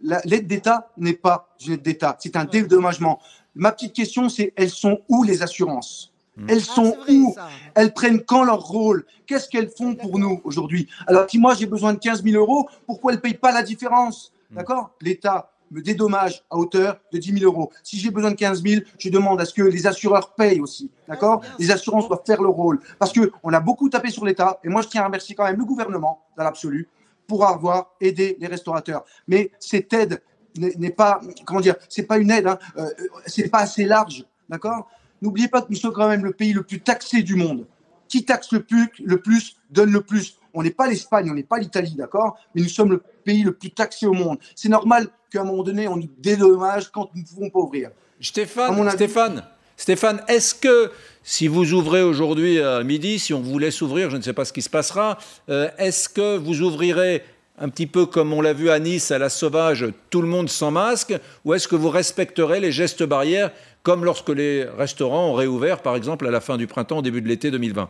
l'aide 0.00 0.46
d'État 0.46 0.90
n'est 0.96 1.12
pas 1.12 1.54
une 1.66 1.74
aide 1.74 1.82
d'État, 1.82 2.16
c'est 2.18 2.36
un 2.36 2.46
dédommagement. 2.46 3.20
Ma 3.54 3.70
petite 3.72 3.92
question, 3.92 4.28
c'est 4.28 4.52
elles 4.56 4.70
sont 4.70 5.00
où 5.08 5.22
les 5.24 5.42
assurances? 5.42 6.13
Hmm. 6.36 6.46
elles 6.48 6.62
ah, 6.68 6.74
sont 6.74 6.96
où 7.08 7.34
Elles 7.74 7.92
prennent 7.92 8.22
quand 8.22 8.44
leur 8.44 8.60
rôle? 8.60 9.04
Qu'est-ce 9.26 9.48
qu'elles 9.48 9.70
font 9.70 9.94
pour 9.94 10.18
nous 10.18 10.40
aujourd'hui? 10.44 10.88
Alors, 11.06 11.28
si 11.28 11.38
moi 11.38 11.54
j'ai 11.54 11.66
besoin 11.66 11.94
de 11.94 11.98
15 11.98 12.22
000 12.24 12.36
euros, 12.36 12.68
pourquoi 12.86 13.12
elles 13.12 13.18
ne 13.18 13.22
payent 13.22 13.34
pas 13.34 13.52
la 13.52 13.62
différence? 13.62 14.32
Hmm. 14.50 14.56
D'accord? 14.56 14.90
L'État 15.00 15.50
me 15.70 15.82
dédommage 15.82 16.44
à 16.50 16.56
hauteur 16.56 16.98
de 17.12 17.18
10 17.18 17.38
000 17.38 17.44
euros. 17.44 17.70
Si 17.82 17.98
j'ai 17.98 18.10
besoin 18.10 18.30
de 18.30 18.36
15 18.36 18.62
000, 18.62 18.82
je 18.98 19.08
demande 19.10 19.40
à 19.40 19.44
ce 19.44 19.52
que 19.52 19.62
les 19.62 19.86
assureurs 19.86 20.34
payent 20.34 20.60
aussi. 20.60 20.90
D'accord? 21.08 21.42
Les 21.58 21.70
assurances 21.70 22.08
doivent 22.08 22.22
faire 22.24 22.42
le 22.42 22.48
rôle. 22.48 22.80
Parce 22.98 23.12
qu'on 23.12 23.52
a 23.52 23.60
beaucoup 23.60 23.88
tapé 23.88 24.10
sur 24.10 24.24
l'État, 24.24 24.60
et 24.62 24.68
moi 24.68 24.82
je 24.82 24.88
tiens 24.88 25.02
à 25.02 25.06
remercier 25.06 25.34
quand 25.34 25.44
même 25.44 25.58
le 25.58 25.64
gouvernement, 25.64 26.24
dans 26.36 26.44
l'absolu, 26.44 26.88
pour 27.26 27.46
avoir 27.46 27.92
aidé 28.00 28.36
les 28.38 28.46
restaurateurs. 28.46 29.04
Mais 29.26 29.50
cette 29.58 29.92
aide 29.92 30.22
n'est 30.56 30.90
pas, 30.90 31.20
comment 31.44 31.60
dire, 31.60 31.76
c'est 31.88 32.04
pas 32.04 32.18
une 32.18 32.30
aide, 32.30 32.46
hein, 32.46 32.58
euh, 32.76 32.88
c'est 33.26 33.48
pas 33.48 33.60
assez 33.60 33.84
large. 33.84 34.24
D'accord? 34.48 34.88
N'oubliez 35.24 35.48
pas 35.48 35.62
que 35.62 35.68
nous 35.70 35.76
sommes 35.76 35.94
quand 35.94 36.06
même 36.06 36.22
le 36.22 36.32
pays 36.32 36.52
le 36.52 36.62
plus 36.62 36.80
taxé 36.80 37.22
du 37.22 37.34
monde. 37.34 37.64
Qui 38.08 38.26
taxe 38.26 38.52
le 38.52 38.62
plus, 38.62 38.90
le 39.02 39.16
plus 39.22 39.56
donne 39.70 39.90
le 39.90 40.02
plus. 40.02 40.38
On 40.52 40.62
n'est 40.62 40.70
pas 40.70 40.86
l'Espagne, 40.86 41.30
on 41.30 41.34
n'est 41.34 41.42
pas 41.42 41.58
l'Italie, 41.58 41.94
d'accord? 41.96 42.36
Mais 42.54 42.60
nous 42.60 42.68
sommes 42.68 42.90
le 42.90 43.02
pays 43.24 43.42
le 43.42 43.52
plus 43.52 43.70
taxé 43.70 44.06
au 44.06 44.12
monde. 44.12 44.36
C'est 44.54 44.68
normal 44.68 45.08
qu'à 45.30 45.40
un 45.40 45.44
moment 45.44 45.62
donné, 45.62 45.88
on 45.88 45.96
nous 45.96 46.10
dédommage 46.18 46.90
quand 46.92 47.08
nous 47.14 47.22
ne 47.22 47.26
pouvons 47.26 47.48
pas 47.48 47.58
ouvrir. 47.58 47.90
Stéphane, 48.20 48.90
Stéphane, 48.90 49.44
Stéphane, 49.78 50.22
est-ce 50.28 50.54
que 50.54 50.92
si 51.22 51.48
vous 51.48 51.72
ouvrez 51.72 52.02
aujourd'hui 52.02 52.60
à 52.60 52.84
midi, 52.84 53.18
si 53.18 53.32
on 53.32 53.40
vous 53.40 53.58
laisse 53.58 53.80
ouvrir, 53.80 54.10
je 54.10 54.18
ne 54.18 54.22
sais 54.22 54.34
pas 54.34 54.44
ce 54.44 54.52
qui 54.52 54.60
se 54.60 54.68
passera, 54.68 55.16
euh, 55.48 55.70
est-ce 55.78 56.10
que 56.10 56.36
vous 56.36 56.60
ouvrirez 56.60 57.22
un 57.58 57.68
petit 57.68 57.86
peu 57.86 58.06
comme 58.06 58.32
on 58.32 58.40
l'a 58.40 58.52
vu 58.52 58.70
à 58.70 58.78
Nice, 58.78 59.10
à 59.10 59.18
la 59.18 59.28
sauvage, 59.28 59.86
tout 60.10 60.22
le 60.22 60.28
monde 60.28 60.48
sans 60.48 60.70
masque, 60.70 61.14
ou 61.44 61.54
est-ce 61.54 61.68
que 61.68 61.76
vous 61.76 61.90
respecterez 61.90 62.60
les 62.60 62.72
gestes 62.72 63.02
barrières 63.02 63.52
comme 63.82 64.04
lorsque 64.04 64.30
les 64.30 64.64
restaurants 64.64 65.28
ont 65.28 65.34
réouvert, 65.34 65.82
par 65.82 65.94
exemple, 65.94 66.26
à 66.26 66.30
la 66.30 66.40
fin 66.40 66.56
du 66.56 66.66
printemps, 66.66 66.98
au 66.98 67.02
début 67.02 67.20
de 67.20 67.28
l'été 67.28 67.50
2020 67.50 67.86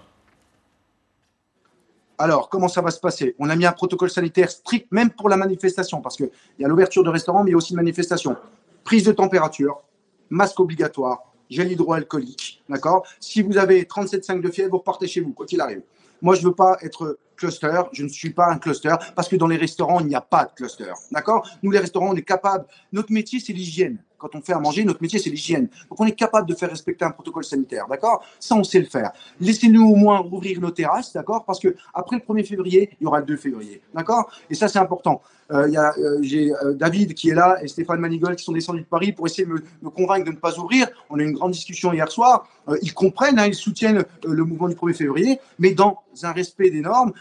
alors, 2.16 2.49
comment 2.49 2.68
ça 2.68 2.80
va 2.80 2.92
se 2.92 3.00
passer? 3.00 3.35
On 3.40 3.50
a 3.50 3.56
mis 3.56 3.66
un 3.66 3.73
protocole 3.73 4.09
sanitaire 4.09 4.49
strict, 4.49 4.87
même 4.92 5.11
pour 5.11 5.28
la 5.28 5.37
manifestation, 5.37 6.00
parce 6.00 6.16
qu'il 6.16 6.30
y 6.61 6.64
a 6.64 6.68
l'ouverture 6.68 7.02
de 7.02 7.09
restaurants, 7.09 7.42
mais 7.42 7.50
il 7.50 7.52
y 7.52 7.54
a 7.54 7.56
aussi 7.56 7.73
une 7.73 7.78
manifestation. 7.78 8.37
Prise 8.85 9.02
de 9.02 9.11
température, 9.11 9.83
masque 10.30 10.61
obligatoire, 10.61 11.25
gel 11.50 11.73
hydroalcoolique, 11.73 12.62
d'accord? 12.68 13.04
Si 13.18 13.42
vous 13.42 13.59
avez 13.59 13.83
37,5 13.83 14.40
de 14.40 14.49
fièvre, 14.49 14.71
vous 14.71 14.78
repartez 14.78 15.09
chez 15.09 15.21
vous, 15.21 15.33
quoi 15.33 15.44
qu'il 15.44 15.61
arrive. 15.61 15.83
Moi, 16.25 16.37
je 16.37 16.40
ne 16.40 16.47
veux 16.47 16.54
pas 16.54 16.78
être 16.81 17.19
cluster, 17.37 17.83
je 17.93 18.02
ne 18.02 18.09
suis 18.09 18.31
pas 18.31 18.50
un 18.50 18.57
cluster, 18.57 18.95
parce 19.14 19.28
que 19.28 19.37
dans 19.37 19.47
les 19.47 19.59
restaurants, 19.59 20.00
il 20.00 20.07
n'y 20.07 20.14
a 20.14 20.23
pas 20.23 20.47
de 20.47 20.52
cluster, 20.54 20.90
d'accord? 21.12 21.47
Nous, 21.62 21.71
les 21.71 21.81
restaurants, 21.81 22.12
on 22.12 22.16
est 22.16 22.23
capable. 22.23 22.64
Notre 22.93 23.12
métier, 23.12 23.40
c'est 23.40 23.52
l'hygiène 23.52 23.99
quand 24.25 24.38
on 24.38 24.43
fait 24.43 24.54
à 24.54 24.59
manger, 24.59 24.85
notre 24.85 25.02
métier, 25.02 25.19
c'est 25.19 25.28
l'hygiène. 25.28 25.69
Donc, 25.90 26.00
on 26.00 26.07
est 26.07 26.12
capable 26.12 26.49
de 26.49 26.54
faire 26.54 26.71
respecter 26.71 27.04
un 27.04 27.11
protocole 27.11 27.45
sanitaire, 27.45 27.87
d'accord? 27.88 28.25
Ça, 28.40 28.54
on 28.54 28.64
sait 28.64 28.78
le 28.78 28.87
faire. 28.87 29.12
Laissez-nous 29.38 29.85
au 29.85 29.97
moins 29.97 30.19
rouvrir 30.19 30.61
nos 30.61 30.71
terrasses, 30.71 31.12
d'accord? 31.12 31.45
Parce 31.45 31.61
que 31.61 31.76
après 31.93 32.16
le 32.16 32.23
1er 32.23 32.47
février, 32.47 32.90
il 33.00 33.04
y 33.04 33.07
aura 33.07 33.21
le 33.21 33.26
2 33.26 33.37
février, 33.37 33.83
d'accord? 33.93 34.31
Et 34.49 34.54
ça, 34.54 34.69
c'est 34.69 34.78
important. 34.78 35.21
Euh, 35.52 35.69
euh, 35.99 36.19
j'ai 36.23 36.54
euh, 36.54 36.73
David 36.73 37.12
qui 37.12 37.28
est 37.28 37.35
là 37.35 37.59
et 37.62 37.69
Stéphane 37.69 38.00
Manigol 38.00 38.35
qui 38.35 38.45
sont 38.45 38.52
descendus 38.52 38.81
de 38.81 38.87
Paris 38.87 39.12
pour 39.12 39.26
essayer 39.26 39.45
de 39.45 39.52
me, 39.83 39.90
convaincre 39.90 40.25
de 40.25 40.31
ne 40.31 40.37
pas 40.37 40.59
ouvrir. 40.59 40.88
On 41.11 41.19
a 41.19 41.23
eu 41.23 41.26
une 41.26 41.35
grande 41.35 41.52
discussion 41.52 41.93
hier 41.93 42.11
soir. 42.11 42.49
ils 42.81 42.95
comprennent, 42.95 43.38
hein, 43.38 43.47
ils 43.47 43.54
soutiennent 43.54 44.04
le 44.25 44.45
mouvement 44.45 44.69
du 44.69 44.75
1er 44.75 44.95
février, 44.95 45.40
mais 45.59 45.75
dans 45.75 46.02
un 46.23 46.33
respect 46.33 46.71
des 46.71 46.81
normes, 46.81 47.12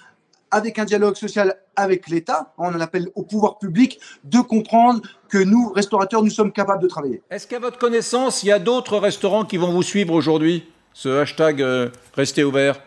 avec 0.54 0.78
un 0.78 0.86
dialogue 0.86 1.16
social 1.16 1.56
avec 1.76 2.08
l'État, 2.08 2.54
on 2.58 2.68
en 2.68 2.80
appelle 2.80 3.10
au 3.16 3.24
pouvoir 3.24 3.58
public, 3.58 4.00
de 4.24 4.40
comprendre 4.40 5.02
que 5.28 5.40
nous, 5.40 5.74
restaurateurs, 5.74 6.24
nous 6.24 6.30
sommes 6.30 6.52
capables 6.52 6.82
de 6.82 6.88
travailler. 6.88 7.24
Est-ce 7.32 7.48
qu'à 7.48 7.60
votre 7.60 7.80
connaissance, 7.80 8.44
il 8.44 8.48
y 8.48 8.52
a 8.52 8.60
d'autres 8.60 8.98
restaurants 8.98 9.46
qui 9.46 9.58
vont 9.58 9.72
vous 9.72 9.82
suivre 9.82 10.14
aujourd'hui, 10.14 10.72
ce 10.94 11.10
hashtag 11.22 11.62
euh, 11.62 11.90
Restez 12.14 12.44
ouvert 12.44 12.80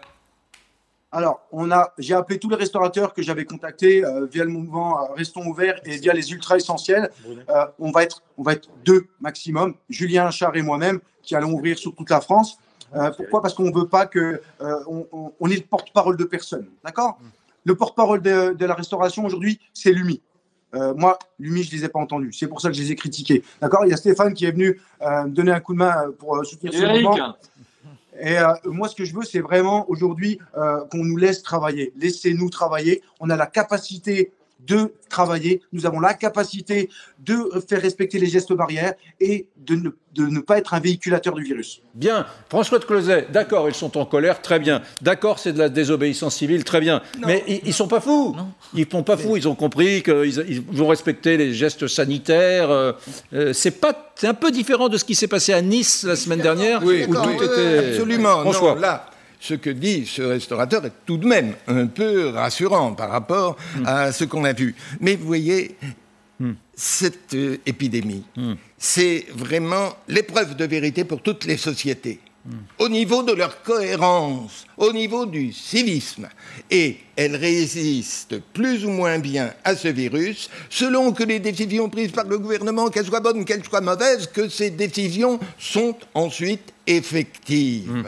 alors, 1.12 1.46
on 1.50 1.70
a, 1.70 1.94
j'ai 1.96 2.12
appelé 2.12 2.38
tous 2.38 2.50
les 2.50 2.56
restaurateurs 2.56 3.14
que 3.14 3.22
j'avais 3.22 3.46
contactés 3.46 4.04
euh, 4.04 4.26
via 4.26 4.44
le 4.44 4.50
mouvement 4.50 5.00
euh, 5.00 5.14
Restons 5.14 5.46
ouverts 5.46 5.80
et 5.86 5.96
via 5.96 6.12
les 6.12 6.30
ultra 6.32 6.56
essentiels. 6.56 7.10
on 7.78 7.90
va 7.90 8.02
être, 8.02 8.22
on 8.36 8.42
va 8.42 8.52
être 8.52 8.68
deux 8.84 9.06
maximum, 9.20 9.76
Julien 9.88 10.30
Char 10.30 10.54
et 10.56 10.62
moi-même, 10.62 11.00
qui 11.22 11.34
allons 11.34 11.52
ouvrir 11.52 11.78
sur 11.78 11.94
toute 11.94 12.10
la 12.10 12.20
France. 12.20 12.58
Euh, 12.94 13.10
pourquoi? 13.10 13.42
Parce 13.42 13.54
qu'on 13.54 13.64
ne 13.64 13.74
veut 13.74 13.88
pas 13.88 14.06
que 14.06 14.40
euh, 14.60 14.74
on, 14.86 15.32
on, 15.38 15.50
est 15.50 15.56
le 15.56 15.62
porte-parole 15.62 16.16
de 16.16 16.24
personne. 16.24 16.68
D'accord? 16.84 17.18
Le 17.66 17.74
porte-parole 17.74 18.22
de, 18.22 18.54
de, 18.54 18.64
la 18.64 18.74
restauration 18.74 19.26
aujourd'hui, 19.26 19.60
c'est 19.74 19.92
l'UMI. 19.92 20.22
Euh, 20.74 20.94
moi, 20.94 21.18
l'UMI, 21.38 21.64
je 21.64 21.74
ne 21.74 21.80
les 21.80 21.84
ai 21.84 21.88
pas 21.88 21.98
entendus. 21.98 22.32
C'est 22.32 22.46
pour 22.46 22.62
ça 22.62 22.68
que 22.68 22.74
je 22.74 22.80
les 22.80 22.92
ai 22.92 22.96
critiqués. 22.96 23.42
D'accord? 23.60 23.84
Il 23.84 23.90
y 23.90 23.92
a 23.92 23.96
Stéphane 23.96 24.32
qui 24.32 24.46
est 24.46 24.52
venu 24.52 24.80
euh, 25.02 25.24
me 25.24 25.30
donner 25.30 25.52
un 25.52 25.60
coup 25.60 25.74
de 25.74 25.78
main 25.78 26.12
pour 26.18 26.42
soutenir 26.46 26.72
ce 26.72 26.86
mouvement. 26.86 27.36
Et 28.20 28.38
euh, 28.38 28.54
moi, 28.64 28.88
ce 28.88 28.94
que 28.94 29.04
je 29.04 29.14
veux, 29.14 29.24
c'est 29.24 29.40
vraiment 29.40 29.88
aujourd'hui 29.90 30.38
euh, 30.56 30.84
qu'on 30.90 31.04
nous 31.04 31.16
laisse 31.16 31.42
travailler. 31.42 31.92
Laissez-nous 31.96 32.50
travailler. 32.50 33.02
On 33.20 33.30
a 33.30 33.36
la 33.36 33.46
capacité 33.46 34.32
de 34.66 34.92
travailler, 35.08 35.62
nous 35.72 35.86
avons 35.86 36.00
la 36.00 36.14
capacité 36.14 36.88
de 37.24 37.50
faire 37.68 37.80
respecter 37.80 38.18
les 38.18 38.26
gestes 38.26 38.52
barrières 38.52 38.94
et 39.20 39.46
de 39.58 39.76
ne, 39.76 39.90
de 40.14 40.26
ne 40.26 40.40
pas 40.40 40.58
être 40.58 40.74
un 40.74 40.80
véhiculateur 40.80 41.34
du 41.34 41.42
virus. 41.42 41.80
Bien, 41.94 42.26
François 42.48 42.78
de 42.78 42.84
Closet, 42.84 43.28
d'accord, 43.32 43.68
ils 43.68 43.74
sont 43.74 43.96
en 43.96 44.04
colère, 44.04 44.42
très 44.42 44.58
bien. 44.58 44.82
D'accord, 45.00 45.38
c'est 45.38 45.52
de 45.52 45.58
la 45.58 45.68
désobéissance 45.68 46.36
civile, 46.36 46.64
très 46.64 46.80
bien. 46.80 47.02
Non. 47.18 47.28
Mais 47.28 47.44
ils, 47.46 47.68
ne 47.68 47.72
sont 47.72 47.88
pas 47.88 48.00
fous. 48.00 48.34
Non. 48.36 48.48
Ils 48.74 48.86
font 48.86 49.02
pas 49.02 49.16
fous. 49.16 49.36
Ils 49.36 49.48
ont 49.48 49.54
compris 49.54 50.02
qu'ils 50.02 50.44
ils 50.48 50.60
vont 50.60 50.88
respecter 50.88 51.36
les 51.36 51.54
gestes 51.54 51.86
sanitaires. 51.86 52.70
Euh, 52.70 52.92
c'est 53.52 53.80
pas, 53.80 54.12
c'est 54.16 54.28
un 54.28 54.34
peu 54.34 54.50
différent 54.50 54.88
de 54.88 54.98
ce 54.98 55.04
qui 55.04 55.14
s'est 55.14 55.28
passé 55.28 55.52
à 55.52 55.62
Nice 55.62 56.04
la 56.04 56.16
semaine 56.16 56.40
dernière, 56.40 56.82
oui, 56.84 57.04
où 57.08 57.14
tout 57.14 57.42
était. 57.42 57.90
Absolument. 57.90 58.40
François. 58.40 58.74
Non, 58.74 58.80
là 58.80 59.10
ce 59.46 59.54
que 59.54 59.70
dit 59.70 60.06
ce 60.06 60.22
restaurateur 60.22 60.84
est 60.84 60.92
tout 61.04 61.18
de 61.18 61.26
même 61.26 61.54
un 61.68 61.86
peu 61.86 62.28
rassurant 62.30 62.94
par 62.94 63.10
rapport 63.10 63.56
mm. 63.76 63.86
à 63.86 64.12
ce 64.12 64.24
qu'on 64.24 64.44
a 64.44 64.52
vu. 64.52 64.74
Mais 65.00 65.14
vous 65.14 65.26
voyez, 65.26 65.76
mm. 66.40 66.52
cette 66.74 67.34
euh, 67.34 67.58
épidémie, 67.64 68.24
mm. 68.36 68.54
c'est 68.76 69.26
vraiment 69.32 69.96
l'épreuve 70.08 70.56
de 70.56 70.64
vérité 70.64 71.04
pour 71.04 71.22
toutes 71.22 71.44
les 71.44 71.56
sociétés. 71.56 72.20
Au 72.78 72.88
niveau 72.88 73.24
de 73.24 73.32
leur 73.32 73.60
cohérence, 73.64 74.66
au 74.76 74.92
niveau 74.92 75.26
du 75.26 75.52
civisme. 75.52 76.28
Et 76.70 76.98
elle 77.16 77.34
résiste 77.34 78.38
plus 78.52 78.84
ou 78.84 78.90
moins 78.90 79.18
bien 79.18 79.52
à 79.64 79.74
ce 79.74 79.88
virus, 79.88 80.48
selon 80.70 81.10
que 81.10 81.24
les 81.24 81.40
décisions 81.40 81.88
prises 81.88 82.12
par 82.12 82.26
le 82.26 82.38
gouvernement, 82.38 82.88
qu'elles 82.88 83.06
soient 83.06 83.18
bonnes, 83.18 83.44
qu'elles 83.44 83.64
soient 83.64 83.80
mauvaises, 83.80 84.28
que 84.28 84.48
ces 84.48 84.70
décisions 84.70 85.40
sont 85.58 85.96
ensuite 86.14 86.72
effectives 86.86 88.04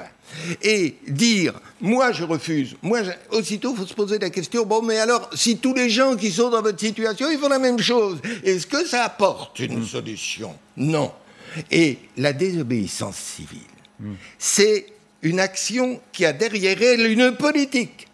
et 0.63 0.97
dire 1.07 1.61
moi 1.81 2.13
je 2.13 2.25
refuse, 2.25 2.77
moi 2.83 3.03
je... 3.03 3.11
aussitôt 3.31 3.73
il 3.73 3.79
faut 3.79 3.87
se 3.87 3.95
poser 3.95 4.19
la 4.19 4.31
question 4.31 4.65
bon 4.67 4.83
mais 4.83 4.99
alors 4.99 5.31
si 5.35 5.59
tous 5.59 5.75
les 5.75 5.89
gens 5.91 6.17
qui 6.17 6.31
sont 6.31 6.51
dans 6.51 6.63
votre 6.63 6.81
situation 6.81 7.31
ils 7.31 7.39
font 7.39 7.49
la 7.49 7.59
même 7.59 7.81
chose, 7.81 8.19
est-ce 8.45 8.67
que 8.67 8.87
ça 8.87 9.05
apporte 9.05 9.59
une 9.61 9.85
solution? 9.85 10.55
Non. 10.77 11.13
Et 11.71 11.99
la 12.17 12.33
désobéissance 12.33 13.17
civile, 13.17 13.61
mm. 14.01 14.13
c'est 14.39 14.87
une 15.23 15.41
action 15.41 16.01
qui 16.13 16.25
a 16.25 16.33
derrière 16.33 16.81
elle 16.83 17.07
une 17.07 17.33
politique. 17.33 18.07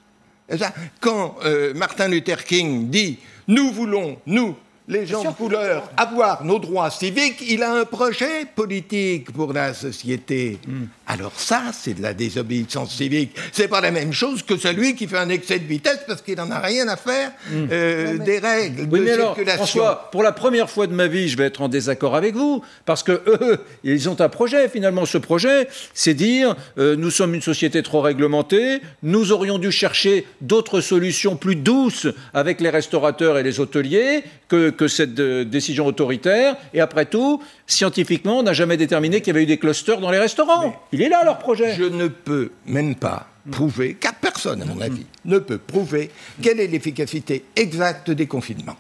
Quand 1.01 1.37
euh, 1.45 1.75
Martin 1.75 2.09
Luther 2.09 2.45
King 2.45 2.91
dit 2.91 3.19
nous 3.49 3.73
voulons, 3.73 4.19
nous, 4.27 4.57
les 4.87 5.07
gens 5.07 5.25
de 5.25 5.29
couleur 5.31 5.91
avoir 5.97 6.45
nos 6.45 6.59
droits 6.59 6.91
civiques, 6.91 7.43
il 7.49 7.63
a 7.63 7.73
un 7.73 7.85
projet 7.85 8.45
politique 8.55 9.33
pour 9.33 9.53
la 9.53 9.73
société. 9.73 10.59
Mm. 10.67 10.85
Alors 11.07 11.33
ça, 11.37 11.65
c'est 11.73 11.95
de 11.95 12.03
la 12.03 12.13
désobéissance 12.13 12.95
civique. 12.95 13.35
C'est 13.53 13.69
pas 13.69 13.81
la 13.81 13.91
même 13.91 14.13
chose 14.13 14.43
que 14.43 14.57
celui 14.59 14.95
qui 14.95 15.07
fait 15.07 15.19
un 15.19 15.31
excès 15.31 15.59
de 15.59 15.65
vitesse 15.65 16.01
parce 16.07 16.21
qu'il 16.21 16.37
n'en 16.37 16.51
a 16.51 16.61
rien 16.61 16.87
à 16.89 16.97
faire 16.97 17.31
mm. 17.51 17.67
euh, 17.71 18.19
des 18.19 18.39
règles 18.39 18.89
oui, 18.91 19.01
de 19.01 19.05
mais 19.05 19.15
circulation. 19.15 19.35
Alors, 19.43 19.57
François, 19.57 20.11
pour 20.11 20.23
la 20.23 20.33
première 20.33 20.69
fois 20.69 20.87
de 20.87 20.93
ma 20.93 21.07
vie, 21.07 21.29
je 21.29 21.39
vais 21.39 21.45
être 21.45 21.63
en 21.63 21.69
désaccord 21.69 22.15
avec 22.15 22.35
vous 22.35 22.63
parce 22.85 23.03
que 23.03 23.23
eux, 23.27 23.59
ils 23.85 24.09
ont 24.11 24.21
un 24.21 24.29
projet. 24.29 24.69
Finalement, 24.69 25.07
ce 25.07 25.19
projet, 25.19 25.69
c'est 25.95 26.15
dire 26.15 26.57
euh, 26.77 26.95
nous 26.97 27.11
sommes 27.11 27.35
une 27.35 27.43
société 27.43 27.83
trop 27.83 28.03
réglementée, 28.03 28.81
nous 29.03 29.33
aurions 29.33 29.59
dû 29.59 29.73
chercher 29.73 30.27
d'autres 30.43 30.83
solutions 30.83 31.37
plus 31.37 31.57
douces 31.57 32.07
avec 32.35 32.61
les 32.61 32.71
restaurateurs 32.71 33.39
et 33.39 33.43
les 33.43 33.61
hôteliers 33.61 34.25
que 34.49 34.74
que 34.77 34.89
cette 34.89 35.19
euh, 35.19 35.45
décision 35.45 35.87
autoritaire. 35.87 36.57
Et 36.73 36.81
après 36.81 37.07
tout, 37.07 37.43
scientifiquement, 37.67 38.39
on 38.39 38.43
n'a 38.43 38.53
jamais 38.53 38.77
déterminé 38.77 39.21
qu'il 39.21 39.29
y 39.29 39.37
avait 39.37 39.45
eu 39.45 39.47
des 39.47 39.59
clusters 39.59 40.01
dans 40.01 40.11
les 40.11 40.19
restaurants. 40.19 40.69
Mais 40.93 40.99
Il 40.99 41.03
est 41.03 41.09
là 41.09 41.25
leur 41.25 41.39
projet. 41.39 41.75
Je 41.75 41.85
ne 41.85 42.09
peux 42.09 42.53
même 42.67 42.95
pas 42.95 43.29
prouver, 43.51 43.95
car 43.99 44.15
personne, 44.15 44.63
à 44.63 44.65
mon 44.65 44.81
avis, 44.81 45.07
ne 45.25 45.39
peut 45.39 45.59
prouver 45.59 46.11
quelle 46.41 46.61
est 46.61 46.67
l'efficacité 46.67 47.45
exacte 47.57 48.11
des 48.11 48.27
confinements. 48.27 48.77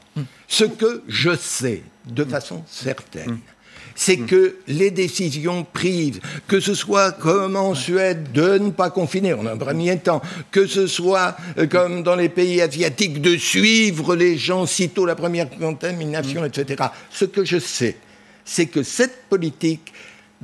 Ce 0.48 0.64
que 0.64 1.02
je 1.06 1.36
sais 1.36 1.82
de 2.06 2.24
façon 2.24 2.62
certaine, 2.66 3.38
c'est 3.94 4.18
que 4.18 4.56
les 4.66 4.90
décisions 4.90 5.64
prises, 5.72 6.20
que 6.48 6.60
ce 6.60 6.74
soit 6.74 7.12
comme 7.12 7.56
en 7.56 7.74
Suède 7.74 8.32
de 8.32 8.58
ne 8.58 8.70
pas 8.70 8.90
confiner 8.90 9.34
en 9.34 9.46
un 9.46 9.56
premier 9.56 9.98
temps, 9.98 10.22
que 10.50 10.66
ce 10.66 10.86
soit 10.86 11.36
euh, 11.58 11.66
comme 11.66 12.02
dans 12.02 12.16
les 12.16 12.28
pays 12.28 12.60
asiatiques 12.60 13.20
de 13.20 13.36
suivre 13.36 14.16
les 14.16 14.36
gens 14.36 14.66
sitôt 14.66 15.06
la 15.06 15.14
première 15.14 15.50
contamination, 15.50 16.44
etc. 16.44 16.84
Ce 17.10 17.24
que 17.24 17.44
je 17.44 17.58
sais, 17.58 17.96
c'est 18.44 18.66
que 18.66 18.82
cette 18.82 19.24
politique 19.28 19.92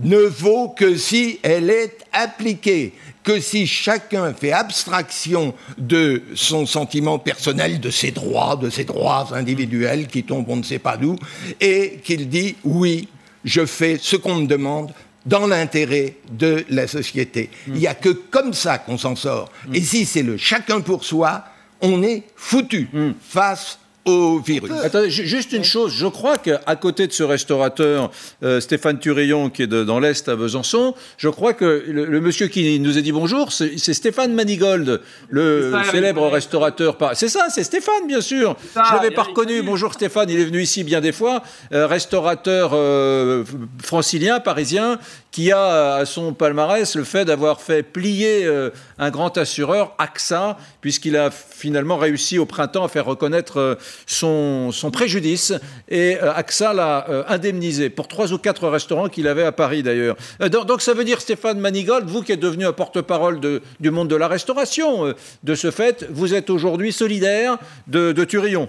ne 0.02 0.18
vaut 0.18 0.68
que 0.68 0.96
si 0.96 1.38
elle 1.42 1.70
est 1.70 1.98
appliquée, 2.12 2.94
que 3.22 3.38
si 3.38 3.66
chacun 3.66 4.32
fait 4.32 4.52
abstraction 4.52 5.54
de 5.76 6.22
son 6.34 6.64
sentiment 6.64 7.18
personnel, 7.18 7.80
de 7.80 7.90
ses 7.90 8.10
droits, 8.10 8.56
de 8.56 8.70
ses 8.70 8.84
droits 8.84 9.28
individuels 9.32 10.06
qui 10.06 10.22
tombent 10.22 10.48
on 10.48 10.56
ne 10.56 10.62
sait 10.62 10.78
pas 10.78 10.96
d'où, 10.96 11.16
et 11.60 12.00
qu'il 12.02 12.28
dit 12.28 12.56
oui, 12.64 13.08
je 13.44 13.64
fais 13.66 13.98
ce 14.00 14.16
qu'on 14.16 14.36
me 14.36 14.46
demande 14.46 14.92
dans 15.26 15.46
l'intérêt 15.46 16.16
de 16.32 16.64
la 16.70 16.86
société. 16.86 17.50
Il 17.66 17.74
n'y 17.74 17.86
a 17.86 17.94
que 17.94 18.08
comme 18.08 18.54
ça 18.54 18.78
qu'on 18.78 18.98
s'en 18.98 19.16
sort. 19.16 19.50
Et 19.72 19.80
si 19.80 20.06
c'est 20.06 20.22
le 20.22 20.36
chacun 20.36 20.80
pour 20.80 21.04
soi, 21.04 21.44
on 21.80 22.02
est 22.02 22.24
foutu 22.36 22.88
face 23.20 23.78
au 24.04 24.38
virus. 24.38 24.70
Attendez, 24.82 25.10
juste 25.10 25.52
une 25.52 25.64
chose, 25.64 25.92
je 25.94 26.06
crois 26.06 26.38
qu'à 26.38 26.76
côté 26.76 27.06
de 27.06 27.12
ce 27.12 27.22
restaurateur, 27.22 28.10
euh, 28.42 28.60
Stéphane 28.60 28.98
Turillon, 28.98 29.50
qui 29.50 29.62
est 29.62 29.66
de, 29.66 29.84
dans 29.84 30.00
l'Est 30.00 30.28
à 30.28 30.36
Besançon, 30.36 30.94
je 31.18 31.28
crois 31.28 31.52
que 31.52 31.84
le, 31.86 32.06
le, 32.06 32.20
monsieur 32.20 32.46
qui 32.48 32.80
nous 32.80 32.96
a 32.96 33.00
dit 33.00 33.12
bonjour, 33.12 33.52
c'est 33.52 33.94
Stéphane 33.94 34.32
Manigold, 34.32 35.02
le 35.28 35.70
ça, 35.72 35.90
célèbre 35.90 36.26
oui. 36.26 36.32
restaurateur. 36.32 36.96
C'est 37.14 37.28
ça, 37.28 37.48
c'est 37.50 37.64
Stéphane, 37.64 38.06
bien 38.06 38.20
sûr. 38.20 38.56
Ça, 38.72 38.84
je 38.88 38.92
ne 38.94 38.96
l'avais 38.98 39.14
pas 39.14 39.24
reconnu. 39.24 39.62
Bonjour 39.62 39.92
Stéphane, 39.92 40.30
il 40.30 40.40
est 40.40 40.44
venu 40.44 40.62
ici 40.62 40.82
bien 40.84 41.00
des 41.00 41.12
fois. 41.12 41.42
Euh, 41.72 41.86
restaurateur 41.86 42.70
euh, 42.72 43.44
francilien, 43.82 44.40
parisien, 44.40 44.98
qui 45.30 45.52
a 45.52 45.94
à 45.94 46.06
son 46.06 46.32
palmarès 46.32 46.96
le 46.96 47.04
fait 47.04 47.24
d'avoir 47.24 47.60
fait 47.60 47.82
plier 47.82 48.44
euh, 48.44 48.70
un 48.98 49.10
grand 49.10 49.36
assureur, 49.38 49.94
AXA, 49.98 50.56
puisqu'il 50.80 51.16
a 51.16 51.30
finalement 51.30 51.96
réussi 51.96 52.38
au 52.38 52.46
printemps 52.46 52.84
à 52.84 52.88
faire 52.88 53.04
reconnaître 53.04 53.58
euh, 53.58 53.74
son, 54.06 54.72
préjudice, 54.92 55.52
et 55.88 56.16
euh, 56.16 56.32
AXA 56.34 56.72
l'a 56.72 57.08
euh, 57.08 57.24
indemnisé 57.28 57.90
pour 57.90 58.08
trois 58.08 58.32
ou 58.32 58.38
quatre 58.38 58.68
restaurants 58.68 59.08
qu'il 59.08 59.28
avait 59.28 59.44
à 59.44 59.52
Paris 59.52 59.82
d'ailleurs. 59.82 60.16
Euh, 60.42 60.48
donc, 60.48 60.82
ça 60.82 60.94
veut 60.94 61.04
dire, 61.04 61.20
Stéphane 61.20 61.58
Manigold, 61.58 62.08
vous 62.08 62.22
qui 62.22 62.32
êtes 62.32 62.40
devenu 62.40 62.66
un 62.66 62.72
porte-parole 62.72 63.40
du 63.80 63.90
monde 63.90 64.08
de 64.08 64.16
la 64.16 64.28
restauration, 64.28 65.14
de 65.42 65.54
ce 65.54 65.70
fait, 65.70 66.06
vous 66.10 66.34
êtes 66.34 66.50
aujourd'hui 66.50 66.92
solidaire 66.92 67.58
de, 67.86 68.12
de 68.12 68.24
Turillon. 68.24 68.68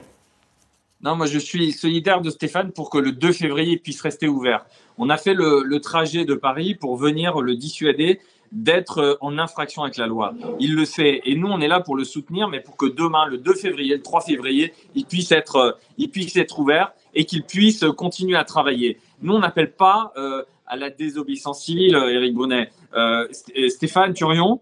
Non, 1.03 1.15
moi 1.15 1.25
je 1.25 1.39
suis 1.39 1.71
solidaire 1.71 2.21
de 2.21 2.29
Stéphane 2.29 2.71
pour 2.71 2.91
que 2.91 2.99
le 2.99 3.11
2 3.11 3.31
février 3.31 3.77
puisse 3.77 4.01
rester 4.01 4.27
ouvert. 4.27 4.65
On 4.99 5.09
a 5.09 5.17
fait 5.17 5.33
le 5.33 5.79
trajet 5.79 6.25
de 6.25 6.35
Paris 6.35 6.75
pour 6.75 6.95
venir 6.95 7.41
le 7.41 7.55
dissuader 7.55 8.19
d'être 8.51 9.17
en 9.21 9.37
infraction 9.37 9.83
avec 9.83 9.97
la 9.97 10.07
loi. 10.07 10.33
Il 10.59 10.75
le 10.75 10.85
sait 10.85 11.21
et 11.23 11.35
nous 11.35 11.47
on 11.47 11.61
est 11.61 11.67
là 11.67 11.79
pour 11.79 11.95
le 11.95 12.03
soutenir, 12.03 12.49
mais 12.49 12.59
pour 12.59 12.75
que 12.75 12.85
demain, 12.85 13.25
le 13.25 13.37
2 13.37 13.53
février, 13.53 13.95
le 13.95 14.01
3 14.01 14.21
février, 14.21 14.73
il 14.95 15.05
puisse 15.05 15.31
être, 15.31 15.77
il 15.97 16.09
puisse 16.09 16.35
être 16.35 16.59
ouvert 16.59 16.93
et 17.13 17.25
qu'il 17.25 17.43
puisse 17.43 17.85
continuer 17.97 18.35
à 18.35 18.43
travailler. 18.43 18.99
Nous 19.21 19.33
on 19.33 19.39
n'appelle 19.39 19.71
pas 19.71 20.11
euh, 20.17 20.43
à 20.67 20.75
la 20.75 20.89
désobéissance 20.89 21.63
civile, 21.63 21.95
Éric. 21.95 22.35
Euh, 22.93 23.27
Stéphane 23.69 24.13
Turion, 24.13 24.59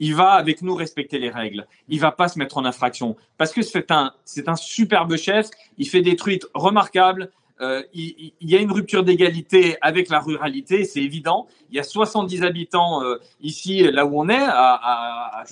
il 0.00 0.14
va 0.14 0.32
avec 0.32 0.62
nous 0.62 0.74
respecter 0.74 1.18
les 1.18 1.30
règles. 1.30 1.66
Il 1.88 2.00
va 2.00 2.12
pas 2.12 2.28
se 2.28 2.38
mettre 2.38 2.58
en 2.58 2.64
infraction 2.64 3.16
parce 3.38 3.52
que 3.52 3.62
c'est 3.62 3.90
un, 3.90 4.12
c'est 4.24 4.48
un 4.48 4.56
superbe 4.56 5.16
chef. 5.16 5.48
Il 5.78 5.88
fait 5.88 6.02
des 6.02 6.16
trucs 6.16 6.42
remarquables. 6.54 7.30
Euh, 7.60 7.82
il, 7.92 8.32
il, 8.40 8.50
y 8.50 8.56
a 8.56 8.60
une 8.60 8.72
rupture 8.72 9.04
d'égalité 9.04 9.76
avec 9.80 10.08
la 10.08 10.18
ruralité, 10.18 10.84
c'est 10.84 11.00
évident. 11.00 11.46
Il 11.70 11.76
y 11.76 11.78
a 11.78 11.84
70 11.84 12.42
habitants 12.42 13.02
euh, 13.02 13.18
ici, 13.40 13.82
là 13.92 14.06
où 14.06 14.20
on 14.20 14.28
est, 14.28 14.34
à, 14.34 14.74
à, 14.74 15.44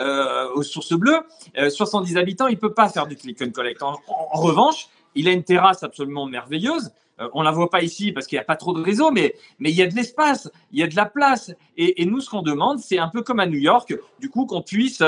euh, 0.00 0.48
aux 0.54 0.62
Sources 0.62 0.94
Bleues. 0.94 1.20
70 1.56 2.16
habitants, 2.16 2.48
il 2.48 2.58
peut 2.58 2.74
pas 2.74 2.88
faire 2.88 3.06
du 3.06 3.16
click 3.16 3.40
and 3.40 3.50
collect. 3.50 3.82
En, 3.82 3.92
en, 3.92 4.28
en 4.32 4.40
revanche, 4.40 4.88
il 5.14 5.28
a 5.28 5.32
une 5.32 5.44
terrasse 5.44 5.82
absolument 5.82 6.26
merveilleuse. 6.26 6.90
On 7.34 7.42
la 7.42 7.52
voit 7.52 7.70
pas 7.70 7.82
ici 7.82 8.10
parce 8.10 8.26
qu'il 8.26 8.36
n'y 8.36 8.40
a 8.40 8.44
pas 8.44 8.56
trop 8.56 8.72
de 8.72 8.82
réseau, 8.82 9.12
mais, 9.12 9.34
mais 9.60 9.70
il 9.70 9.76
y 9.76 9.82
a 9.82 9.86
de 9.86 9.94
l'espace, 9.94 10.50
il 10.72 10.80
y 10.80 10.82
a 10.82 10.88
de 10.88 10.96
la 10.96 11.06
place. 11.06 11.52
Et, 11.76 12.02
et 12.02 12.06
nous, 12.06 12.20
ce 12.20 12.28
qu'on 12.28 12.42
demande, 12.42 12.80
c'est 12.80 12.98
un 12.98 13.08
peu 13.08 13.22
comme 13.22 13.38
à 13.38 13.46
New 13.46 13.60
York, 13.60 13.94
du 14.18 14.28
coup, 14.28 14.44
qu'on 14.46 14.62
puisse, 14.62 15.02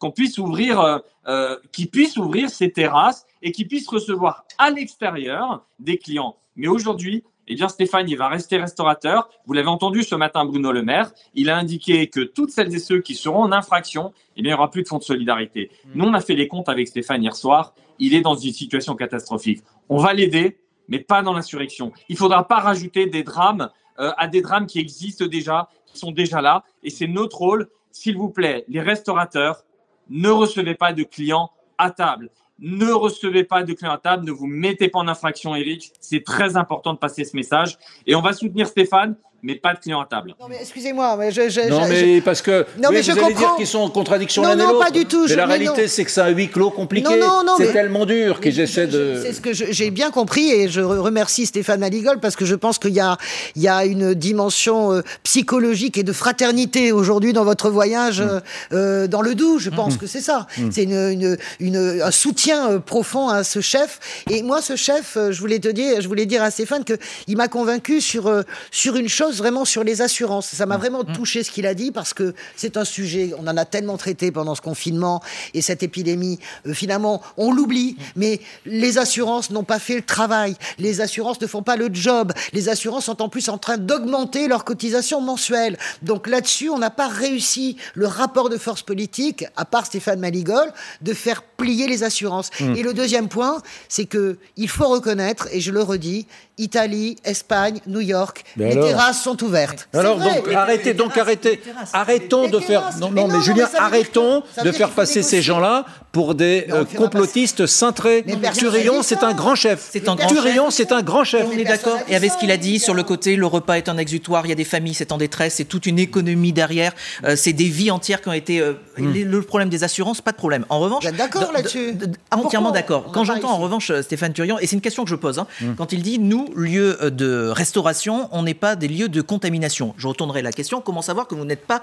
qu'on 0.00 0.10
puisse 0.10 0.38
ouvrir, 0.38 0.80
euh, 0.80 0.98
euh 1.28 1.56
qui 1.70 1.86
puisse 1.86 2.16
ouvrir 2.16 2.50
ces 2.50 2.72
terrasses 2.72 3.26
et 3.42 3.52
qui 3.52 3.64
puisse 3.64 3.88
recevoir 3.88 4.44
à 4.58 4.70
l'extérieur 4.70 5.66
des 5.78 5.98
clients. 5.98 6.36
Mais 6.56 6.68
aujourd'hui, 6.68 7.24
eh 7.48 7.54
bien 7.54 7.68
Stéphane, 7.68 8.08
il 8.08 8.16
va 8.16 8.28
rester 8.28 8.56
restaurateur. 8.56 9.28
Vous 9.46 9.52
l'avez 9.52 9.68
entendu 9.68 10.02
ce 10.02 10.14
matin, 10.14 10.44
Bruno 10.44 10.70
Le 10.72 10.82
Maire, 10.82 11.12
il 11.34 11.50
a 11.50 11.56
indiqué 11.56 12.06
que 12.08 12.20
toutes 12.20 12.50
celles 12.50 12.74
et 12.74 12.78
ceux 12.78 13.00
qui 13.00 13.14
seront 13.14 13.42
en 13.42 13.52
infraction, 13.52 14.12
eh 14.36 14.42
bien, 14.42 14.52
il 14.52 14.54
n'y 14.54 14.58
aura 14.58 14.70
plus 14.70 14.82
de 14.82 14.88
fonds 14.88 14.98
de 14.98 15.02
solidarité. 15.02 15.70
Nous, 15.94 16.04
on 16.04 16.14
a 16.14 16.20
fait 16.20 16.34
les 16.34 16.48
comptes 16.48 16.68
avec 16.68 16.88
Stéphane 16.88 17.22
hier 17.22 17.34
soir. 17.34 17.74
Il 17.98 18.14
est 18.14 18.20
dans 18.20 18.36
une 18.36 18.52
situation 18.52 18.94
catastrophique. 18.94 19.62
On 19.88 19.98
va 19.98 20.12
l'aider, 20.12 20.58
mais 20.88 20.98
pas 20.98 21.22
dans 21.22 21.32
l'insurrection. 21.32 21.92
Il 22.08 22.14
ne 22.14 22.18
faudra 22.18 22.46
pas 22.46 22.60
rajouter 22.60 23.06
des 23.06 23.22
drames 23.22 23.70
euh, 23.98 24.12
à 24.16 24.28
des 24.28 24.40
drames 24.40 24.66
qui 24.66 24.78
existent 24.78 25.26
déjà, 25.26 25.68
qui 25.86 25.98
sont 25.98 26.12
déjà 26.12 26.40
là. 26.40 26.64
Et 26.82 26.90
c'est 26.90 27.06
notre 27.06 27.38
rôle. 27.38 27.68
S'il 27.90 28.16
vous 28.16 28.30
plaît, 28.30 28.64
les 28.68 28.80
restaurateurs, 28.80 29.64
ne 30.08 30.30
recevez 30.30 30.74
pas 30.74 30.92
de 30.92 31.02
clients 31.02 31.50
à 31.76 31.90
table. 31.90 32.30
Ne 32.64 32.92
recevez 32.92 33.42
pas 33.42 33.64
de 33.64 33.72
clients 33.72 33.92
à 33.92 33.98
table, 33.98 34.24
ne 34.24 34.30
vous 34.30 34.46
mettez 34.46 34.88
pas 34.88 35.00
en 35.00 35.08
infraction, 35.08 35.56
Eric. 35.56 35.92
C'est 36.00 36.22
très 36.22 36.56
important 36.56 36.92
de 36.92 36.98
passer 36.98 37.24
ce 37.24 37.34
message. 37.36 37.76
Et 38.06 38.14
on 38.14 38.20
va 38.20 38.32
soutenir 38.32 38.68
Stéphane 38.68 39.16
mais 39.42 39.56
pas 39.56 39.74
de 39.74 39.80
clients 39.80 40.00
à 40.00 40.06
table. 40.06 40.34
Non, 40.40 40.46
mais 40.48 40.58
excusez-moi, 40.60 41.16
mais 41.18 41.30
je. 41.32 41.48
je 41.48 41.68
non, 41.68 41.84
je, 41.84 41.90
mais 41.90 42.20
parce 42.20 42.42
que. 42.42 42.64
Non, 42.80 42.90
mais 42.90 42.98
vous 43.00 43.06
je 43.06 43.10
allez 43.12 43.20
comprends. 43.20 43.38
dire 43.40 43.56
qu'ils 43.56 43.66
sont 43.66 43.80
en 43.80 43.90
contradiction 43.90 44.42
Non, 44.42 44.48
l'un 44.50 44.54
et 44.54 44.58
non, 44.58 44.68
l'autre. 44.72 44.84
pas 44.84 44.90
du 44.90 45.04
tout, 45.06 45.22
Mais 45.22 45.28
je- 45.28 45.34
la 45.34 45.46
mais 45.46 45.54
réalité, 45.54 45.82
non. 45.82 45.88
c'est 45.88 46.04
que 46.04 46.10
c'est 46.10 46.20
un 46.20 46.28
huis 46.28 46.48
clos 46.48 46.70
compliqué. 46.70 47.08
Non, 47.08 47.16
non, 47.16 47.44
non, 47.44 47.54
c'est 47.58 47.66
mais- 47.66 47.72
tellement 47.72 48.06
dur 48.06 48.40
qu'ils 48.40 48.60
essaient 48.60 48.86
de. 48.86 49.20
C'est 49.22 49.32
ce 49.32 49.40
que 49.40 49.52
je- 49.52 49.64
j'ai 49.70 49.90
bien 49.90 50.10
compris 50.10 50.50
et 50.50 50.68
je 50.68 50.80
re- 50.80 50.98
remercie 50.98 51.46
Stéphane 51.46 51.80
Maligol 51.80 52.20
parce 52.20 52.36
que 52.36 52.44
je 52.44 52.54
pense 52.54 52.78
qu'il 52.78 52.92
y 52.94 53.00
a, 53.00 53.16
il 53.56 53.62
y 53.62 53.68
a 53.68 53.84
une 53.84 54.14
dimension 54.14 54.92
euh, 54.92 55.02
psychologique 55.24 55.98
et 55.98 56.02
de 56.04 56.12
fraternité 56.12 56.92
aujourd'hui 56.92 57.32
dans 57.32 57.44
votre 57.44 57.70
voyage 57.70 58.20
Mm. 58.20 58.24
euh, 58.28 58.40
euh, 58.72 59.06
dans 59.08 59.22
le 59.22 59.34
Doubs. 59.34 59.58
Je 59.58 59.70
pense 59.70 59.96
que 59.96 60.06
c'est 60.06 60.20
ça. 60.20 60.46
C'est 60.70 60.84
une, 60.84 60.92
une- 61.10 61.36
une- 61.58 62.00
un 62.02 62.10
soutien 62.10 62.78
profond 62.80 63.28
à 63.28 63.42
ce 63.44 63.60
chef. 63.60 63.98
Et 64.30 64.42
moi, 64.42 64.60
ce 64.62 64.76
chef, 64.76 65.16
je 65.30 65.40
voulais 65.40 65.58
te 65.58 65.68
dire, 65.68 66.00
je 66.00 66.06
voulais 66.08 66.26
dire 66.26 66.42
à 66.42 66.50
Stéphane 66.50 66.84
que 66.84 66.94
il 67.26 67.36
m'a 67.36 67.48
convaincu 67.48 68.00
sur 68.00 68.26
euh, 68.28 68.42
sur 68.70 68.96
une 68.96 69.08
chose 69.08 69.31
vraiment 69.38 69.64
sur 69.64 69.84
les 69.84 70.02
assurances. 70.02 70.46
Ça 70.46 70.66
Mm. 70.66 70.68
m'a 70.68 70.76
vraiment 70.76 71.04
touché 71.04 71.42
ce 71.42 71.50
qu'il 71.50 71.66
a 71.66 71.74
dit 71.74 71.90
parce 71.90 72.14
que 72.14 72.34
c'est 72.56 72.76
un 72.76 72.84
sujet. 72.84 73.32
On 73.38 73.46
en 73.46 73.56
a 73.56 73.64
tellement 73.64 73.96
traité 73.96 74.30
pendant 74.32 74.54
ce 74.54 74.60
confinement 74.60 75.22
et 75.54 75.62
cette 75.62 75.82
épidémie. 75.82 76.38
euh, 76.66 76.74
finalement, 76.74 77.22
on 77.36 77.52
l'oublie. 77.52 77.96
Mais 78.16 78.40
les 78.66 78.98
assurances 78.98 79.50
n'ont 79.50 79.64
pas 79.64 79.78
fait 79.78 79.96
le 79.96 80.02
travail. 80.02 80.56
Les 80.78 81.00
assurances 81.00 81.40
ne 81.40 81.46
font 81.46 81.62
pas 81.62 81.76
le 81.76 81.88
job. 81.92 82.32
Les 82.52 82.68
assurances 82.68 83.04
sont 83.06 83.22
en 83.22 83.28
plus 83.28 83.48
en 83.48 83.58
train 83.58 83.78
d'augmenter 83.78 84.48
leurs 84.48 84.64
cotisations 84.64 85.20
mensuelles. 85.20 85.78
Donc 86.02 86.26
là-dessus, 86.26 86.70
on 86.70 86.78
n'a 86.78 86.90
pas 86.90 87.08
réussi 87.08 87.76
le 87.94 88.06
rapport 88.06 88.48
de 88.48 88.56
force 88.56 88.82
politique, 88.82 89.44
à 89.56 89.64
part 89.64 89.86
Stéphane 89.86 90.20
Maligol, 90.20 90.72
de 91.00 91.14
faire 91.14 91.42
plier 91.42 91.86
les 91.86 92.02
assurances. 92.02 92.50
Et 92.60 92.82
le 92.82 92.92
deuxième 92.94 93.28
point, 93.28 93.62
c'est 93.88 94.06
que 94.06 94.38
il 94.56 94.68
faut 94.68 94.88
reconnaître, 94.88 95.48
et 95.52 95.60
je 95.60 95.70
le 95.70 95.82
redis, 95.82 96.26
Italie, 96.62 97.16
Espagne, 97.24 97.80
New 97.86 98.00
York, 98.00 98.44
Mais 98.56 98.66
les 98.66 98.72
alors 98.72 98.86
terrasses 98.88 99.22
sont 99.22 99.42
ouvertes. 99.42 99.88
Alors 99.92 100.18
vrai. 100.18 100.36
donc 100.42 100.54
arrêtez, 100.54 100.94
donc 100.94 101.16
arrêtez, 101.18 101.60
arrêtons 101.92 102.48
de 102.48 102.58
faire, 102.60 102.90
non, 103.00 103.10
mais 103.10 103.22
non, 103.22 103.28
mais 103.28 103.42
Julien, 103.42 103.68
arrêtons 103.78 104.42
de 104.64 104.72
faire 104.72 104.90
passer 104.90 105.22
ces 105.22 105.42
gens-là 105.42 105.84
pour 106.12 106.34
des 106.34 106.66
euh, 106.70 106.84
complotistes 106.96 107.66
cintrés. 107.66 108.24
Turillon, 108.54 109.02
c'est 109.02 109.22
un 109.24 109.32
grand 109.32 109.54
chef. 109.54 109.88
C'est 109.92 110.08
un 110.08 110.16
Turillon, 110.16 110.70
c'est 110.70 110.92
un 110.92 111.02
grand 111.02 111.24
chef. 111.24 111.46
On 111.46 111.52
est 111.52 111.64
d'accord. 111.64 111.98
Et 112.08 112.14
avec 112.16 112.30
ce 112.32 112.38
qu'il 112.38 112.50
a 112.50 112.56
dit 112.56 112.78
sur 112.78 112.94
le 112.94 113.02
côté, 113.02 113.36
le 113.36 113.46
repas 113.46 113.74
est 113.74 113.88
un 113.88 113.98
exutoire, 113.98 114.44
il 114.46 114.50
y 114.50 114.52
a 114.52 114.56
des 114.56 114.64
familles, 114.64 114.94
c'est 114.94 115.10
en 115.12 115.18
détresse, 115.18 115.54
c'est 115.56 115.64
toute 115.64 115.86
une 115.86 115.98
économie 115.98 116.52
derrière, 116.52 116.92
euh, 117.24 117.34
c'est 117.36 117.52
des 117.52 117.64
vies 117.68 117.90
entières 117.90 118.20
qui 118.22 118.28
ont 118.28 118.32
été. 118.32 118.60
euh, 118.60 118.74
les- 118.98 119.24
Le 119.24 119.40
problème 119.42 119.68
des 119.70 119.84
assurances, 119.84 120.20
pas 120.20 120.32
de 120.32 120.36
problème. 120.36 120.64
En 120.68 120.78
revanche. 120.80 121.02
Vous 121.04 121.08
êtes 121.08 121.16
d'accord 121.16 121.48
de- 121.48 121.54
là-dessus 121.54 121.92
de- 121.94 122.06
de- 122.06 122.16
Entièrement 122.30 122.70
d'accord. 122.70 123.10
Quand 123.12 123.24
j'entends 123.24 123.50
en 123.52 123.58
revanche 123.58 123.90
Stéphane 124.02 124.32
Turion, 124.32 124.58
et 124.58 124.66
c'est 124.66 124.76
une 124.76 124.80
question 124.82 125.04
que 125.04 125.10
je 125.10 125.16
pose, 125.16 125.38
hein, 125.38 125.46
quand 125.76 125.92
il 125.92 126.02
dit 126.02 126.18
nous, 126.18 126.48
lieu 126.54 127.02
euh, 127.02 127.10
de 127.10 127.48
restauration, 127.48 128.28
on 128.32 128.42
n'est 128.42 128.54
pas 128.54 128.76
des 128.76 128.88
lieux 128.88 129.08
de 129.08 129.20
contamination. 129.20 129.94
Je 129.96 130.08
retournerai 130.08 130.42
la 130.42 130.52
question 130.52 130.80
comment 130.80 131.02
savoir 131.02 131.26
que 131.26 131.34
vous 131.34 131.44
n'êtes 131.44 131.66
pas 131.66 131.82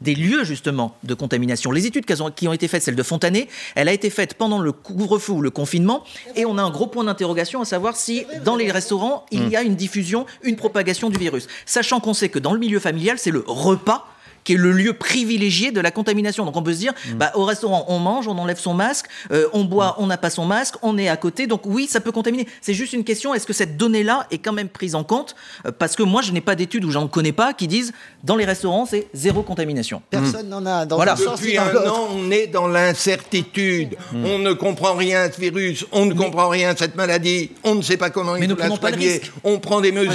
des 0.00 0.14
lieux 0.14 0.44
justement 0.44 0.96
de 1.04 1.14
contamination? 1.14 1.70
Les 1.70 1.86
études 1.86 2.04
qui 2.04 2.20
ont, 2.20 2.30
qui 2.30 2.48
ont 2.48 2.52
été 2.52 2.68
faites, 2.68 2.82
celle 2.82 2.96
de 2.96 3.02
Fontanet, 3.02 3.48
elle 3.74 3.88
a 3.88 3.92
été 3.92 4.10
faite 4.10 4.34
pendant 4.34 4.58
le 4.58 4.72
couvre-feu 4.72 5.32
ou 5.32 5.40
le 5.40 5.50
confinement, 5.50 6.04
et 6.34 6.44
on 6.44 6.58
a 6.58 6.62
un 6.62 6.70
gros 6.70 6.86
point 6.86 7.04
d'interrogation 7.04 7.60
à 7.60 7.64
savoir 7.64 7.96
si 7.96 8.26
dans 8.44 8.56
les 8.56 8.70
restaurants 8.70 9.24
il 9.30 9.48
y 9.48 9.56
a 9.56 9.62
une 9.62 9.76
diffusion, 9.76 10.26
une 10.42 10.56
propagation 10.56 11.08
du 11.08 11.18
virus, 11.18 11.46
sachant 11.64 12.00
qu'on 12.00 12.14
sait 12.14 12.28
que 12.28 12.38
dans 12.38 12.52
le 12.52 12.58
milieu 12.58 12.80
familial 12.80 13.18
c'est 13.18 13.30
le 13.30 13.44
repas 13.46 14.06
qui 14.46 14.54
est 14.54 14.56
le 14.56 14.70
lieu 14.70 14.92
privilégié 14.92 15.72
de 15.72 15.80
la 15.80 15.90
contamination. 15.90 16.44
Donc 16.44 16.56
on 16.56 16.62
peut 16.62 16.72
se 16.72 16.78
dire, 16.78 16.94
bah, 17.16 17.32
au 17.34 17.44
restaurant, 17.44 17.84
on 17.88 17.98
mange, 17.98 18.28
on 18.28 18.38
enlève 18.38 18.58
son 18.58 18.74
masque, 18.74 19.06
euh, 19.32 19.48
on 19.52 19.64
boit, 19.64 19.96
on 19.98 20.06
n'a 20.06 20.16
pas 20.16 20.30
son 20.30 20.46
masque, 20.46 20.76
on 20.82 20.96
est 20.96 21.08
à 21.08 21.16
côté. 21.16 21.48
Donc 21.48 21.62
oui, 21.66 21.88
ça 21.88 22.00
peut 22.00 22.12
contaminer. 22.12 22.46
C'est 22.60 22.72
juste 22.72 22.92
une 22.92 23.02
question, 23.02 23.34
est-ce 23.34 23.44
que 23.44 23.52
cette 23.52 23.76
donnée-là 23.76 24.28
est 24.30 24.38
quand 24.38 24.52
même 24.52 24.68
prise 24.68 24.94
en 24.94 25.02
compte? 25.02 25.34
Euh, 25.66 25.72
Parce 25.76 25.96
que 25.96 26.04
moi, 26.04 26.22
je 26.22 26.30
n'ai 26.30 26.40
pas 26.40 26.54
d'études 26.54 26.84
ou 26.84 26.92
j'en 26.92 27.08
connais 27.08 27.32
pas 27.32 27.52
qui 27.54 27.66
disent, 27.66 27.92
dans 28.22 28.36
les 28.36 28.44
restaurants, 28.44 28.86
c'est 28.86 29.08
zéro 29.12 29.42
contamination. 29.42 30.00
Personne 30.10 30.48
n'en 30.48 30.64
a 30.64 30.86
dans 30.86 30.96
Voilà. 30.96 31.16
Depuis 31.16 31.54
dans 31.56 31.62
un 31.62 31.90
an, 31.90 32.08
on 32.14 32.30
est 32.30 32.46
dans 32.46 32.68
l'incertitude. 32.68 33.96
On 34.14 34.38
ne 34.38 34.52
comprend 34.52 34.94
rien 34.94 35.22
à 35.22 35.32
ce 35.32 35.40
virus, 35.40 35.84
on 35.90 36.06
ne 36.06 36.14
comprend 36.14 36.48
rien 36.48 36.70
à 36.70 36.76
cette 36.76 36.94
maladie, 36.94 37.50
on 37.64 37.74
ne 37.74 37.82
sait 37.82 37.96
pas 37.96 38.10
comment 38.10 38.34
Mais 38.34 38.46
il 38.46 38.48
ne 38.48 38.54
faut 38.54 38.60
la 38.60 38.66
prenons 38.66 38.76
pas 38.78 38.90
le 38.90 38.96
soigner. 38.96 39.20
On 39.42 39.58
prend 39.58 39.80
des 39.80 39.90
mesures 39.90 40.12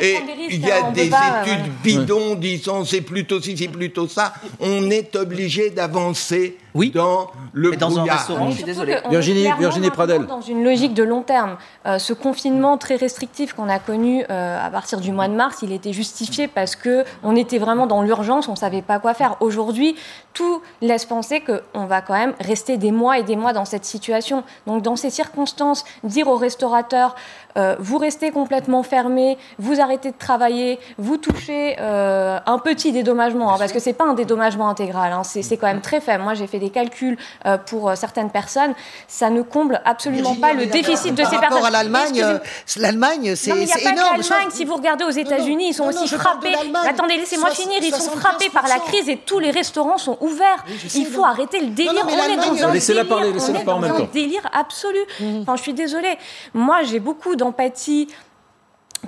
et 0.00 0.14
prendre 0.14 0.26
des 0.26 0.42
risques, 0.42 0.54
il 0.54 0.66
y 0.66 0.70
a 0.70 0.86
hein, 0.86 0.92
des 0.92 1.06
études 1.06 1.66
ouais. 1.66 1.72
bidons 1.82 2.34
disant 2.36 2.84
c'est 2.84 3.00
plutôt 3.00 3.40
ci, 3.40 3.56
plutôt 3.68 4.08
ça. 4.08 4.34
On 4.60 4.90
est 4.90 5.16
obligé 5.16 5.70
d'avancer 5.70 6.56
Oui. 6.74 6.90
dans 6.90 7.30
le 7.52 7.70
Mais 7.70 7.76
dans 7.76 7.98
un 7.98 8.04
restaurant, 8.04 8.50
je 8.50 8.56
suis 8.56 8.64
désolée. 8.64 8.98
Virginie- 9.08 9.48
Virginie 9.58 9.90
Pradel. 9.90 10.26
Dans 10.26 10.40
une 10.40 10.64
logique 10.64 10.94
de 10.94 11.02
long 11.04 11.22
terme. 11.22 11.56
Euh, 11.86 11.98
ce 11.98 12.12
confinement 12.12 12.76
très 12.78 12.96
restrictif 12.96 13.52
qu'on 13.52 13.68
a 13.68 13.78
connu 13.78 14.24
euh, 14.30 14.66
à 14.66 14.70
partir 14.70 15.00
du 15.00 15.12
mois 15.12 15.28
de 15.28 15.34
mars, 15.34 15.58
il 15.62 15.72
était 15.72 15.92
justifié 15.92 16.48
parce 16.48 16.74
que 16.76 17.04
on 17.22 17.36
était 17.36 17.58
vraiment 17.58 17.86
dans 17.86 18.02
l'urgence, 18.02 18.48
on 18.48 18.56
savait 18.56 18.82
pas 18.82 18.98
quoi 18.98 19.14
faire. 19.14 19.36
Aujourd'hui, 19.40 19.94
tout 20.32 20.60
laisse 20.80 21.04
penser 21.04 21.40
qu'on 21.42 21.86
va 21.86 22.00
quand 22.00 22.14
même 22.14 22.34
rester 22.40 22.76
des 22.76 22.90
mois 22.90 23.18
et 23.18 23.22
des 23.22 23.36
mois 23.36 23.52
dans 23.52 23.64
cette 23.64 23.84
situation. 23.84 24.42
Donc, 24.66 24.82
dans 24.82 24.96
ces 24.96 25.10
circonstances, 25.10 25.84
dire 26.02 26.26
aux 26.26 26.36
restaurateurs, 26.36 27.14
euh, 27.56 27.76
vous 27.78 27.98
restez 27.98 28.32
complètement 28.32 28.82
fermés, 28.82 29.38
vous 29.60 29.80
arrêtez 29.80 30.10
de 30.10 30.16
travailler, 30.18 30.80
vous 30.98 31.18
touchez 31.18 31.76
euh, 31.78 32.38
un 32.46 32.58
petit 32.58 32.90
dédommagement, 32.90 33.52
hein, 33.52 33.56
parce 33.60 33.72
que 33.72 33.78
c'est 33.78 33.92
pas 33.92 34.04
un 34.06 34.14
dédommagement 34.14 34.68
intégral, 34.68 35.12
hein, 35.12 35.22
c'est 35.22 35.42
c'est 35.42 35.56
quand 35.56 35.68
même 35.68 35.80
très 35.80 36.00
faible. 36.00 36.24
Moi, 36.24 36.34
j'ai 36.34 36.48
fait 36.48 36.58
des 36.58 36.63
calculs 36.70 37.16
euh, 37.46 37.58
pour 37.58 37.88
euh, 37.90 37.94
certaines 37.94 38.30
personnes, 38.30 38.74
ça 39.08 39.30
ne 39.30 39.42
comble 39.42 39.80
absolument 39.84 40.34
pas 40.34 40.52
le 40.52 40.66
déficit 40.66 41.14
de 41.14 41.22
Par 41.22 41.30
ces 41.30 41.36
rapport 41.36 41.50
personnes. 41.58 41.66
à 41.66 41.70
l'Allemagne, 41.70 42.22
euh, 42.22 42.38
l'Allemagne, 42.76 43.36
c'est 43.36 43.52
mais 43.52 43.62
il 43.62 43.66
n'y 43.66 43.72
a 43.72 43.76
pas 43.76 43.92
énorme. 43.92 44.16
que 44.16 44.28
l'Allemagne. 44.28 44.48
Si 44.50 44.64
vous 44.64 44.74
regardez 44.74 45.04
aux 45.04 45.10
États-Unis, 45.10 45.68
ils 45.68 45.74
sont 45.74 45.86
aussi 45.86 46.08
frappés. 46.08 46.54
attendez, 46.86 47.16
laissez-moi 47.16 47.50
finir. 47.50 47.78
Ils 47.82 47.94
sont 47.94 48.12
75%. 48.12 48.18
frappés 48.18 48.50
par 48.50 48.66
la 48.68 48.78
crise 48.78 49.08
et 49.08 49.18
tous 49.18 49.38
les 49.38 49.50
restaurants 49.50 49.98
sont 49.98 50.18
ouverts. 50.20 50.64
il 50.94 51.06
faut 51.06 51.20
non. 51.22 51.26
arrêter 51.26 51.60
le 51.60 51.68
délire. 51.68 51.92
Non, 51.92 52.00
non, 52.00 52.06
mais 52.06 52.12
on 52.14 52.32
est 52.32 52.36
dans 52.36 52.68
un 52.68 52.72
délire. 52.72 53.06
on 53.10 53.54
est 53.54 53.64
dans 53.64 53.82
un 53.82 54.08
délire 54.12 54.48
absolu. 54.52 54.98
Mhm. 55.20 55.42
Enfin, 55.42 55.56
je 55.56 55.62
suis 55.62 55.74
désolée. 55.74 56.16
Moi, 56.52 56.82
j'ai 56.82 57.00
beaucoup 57.00 57.36
d'empathie 57.36 58.08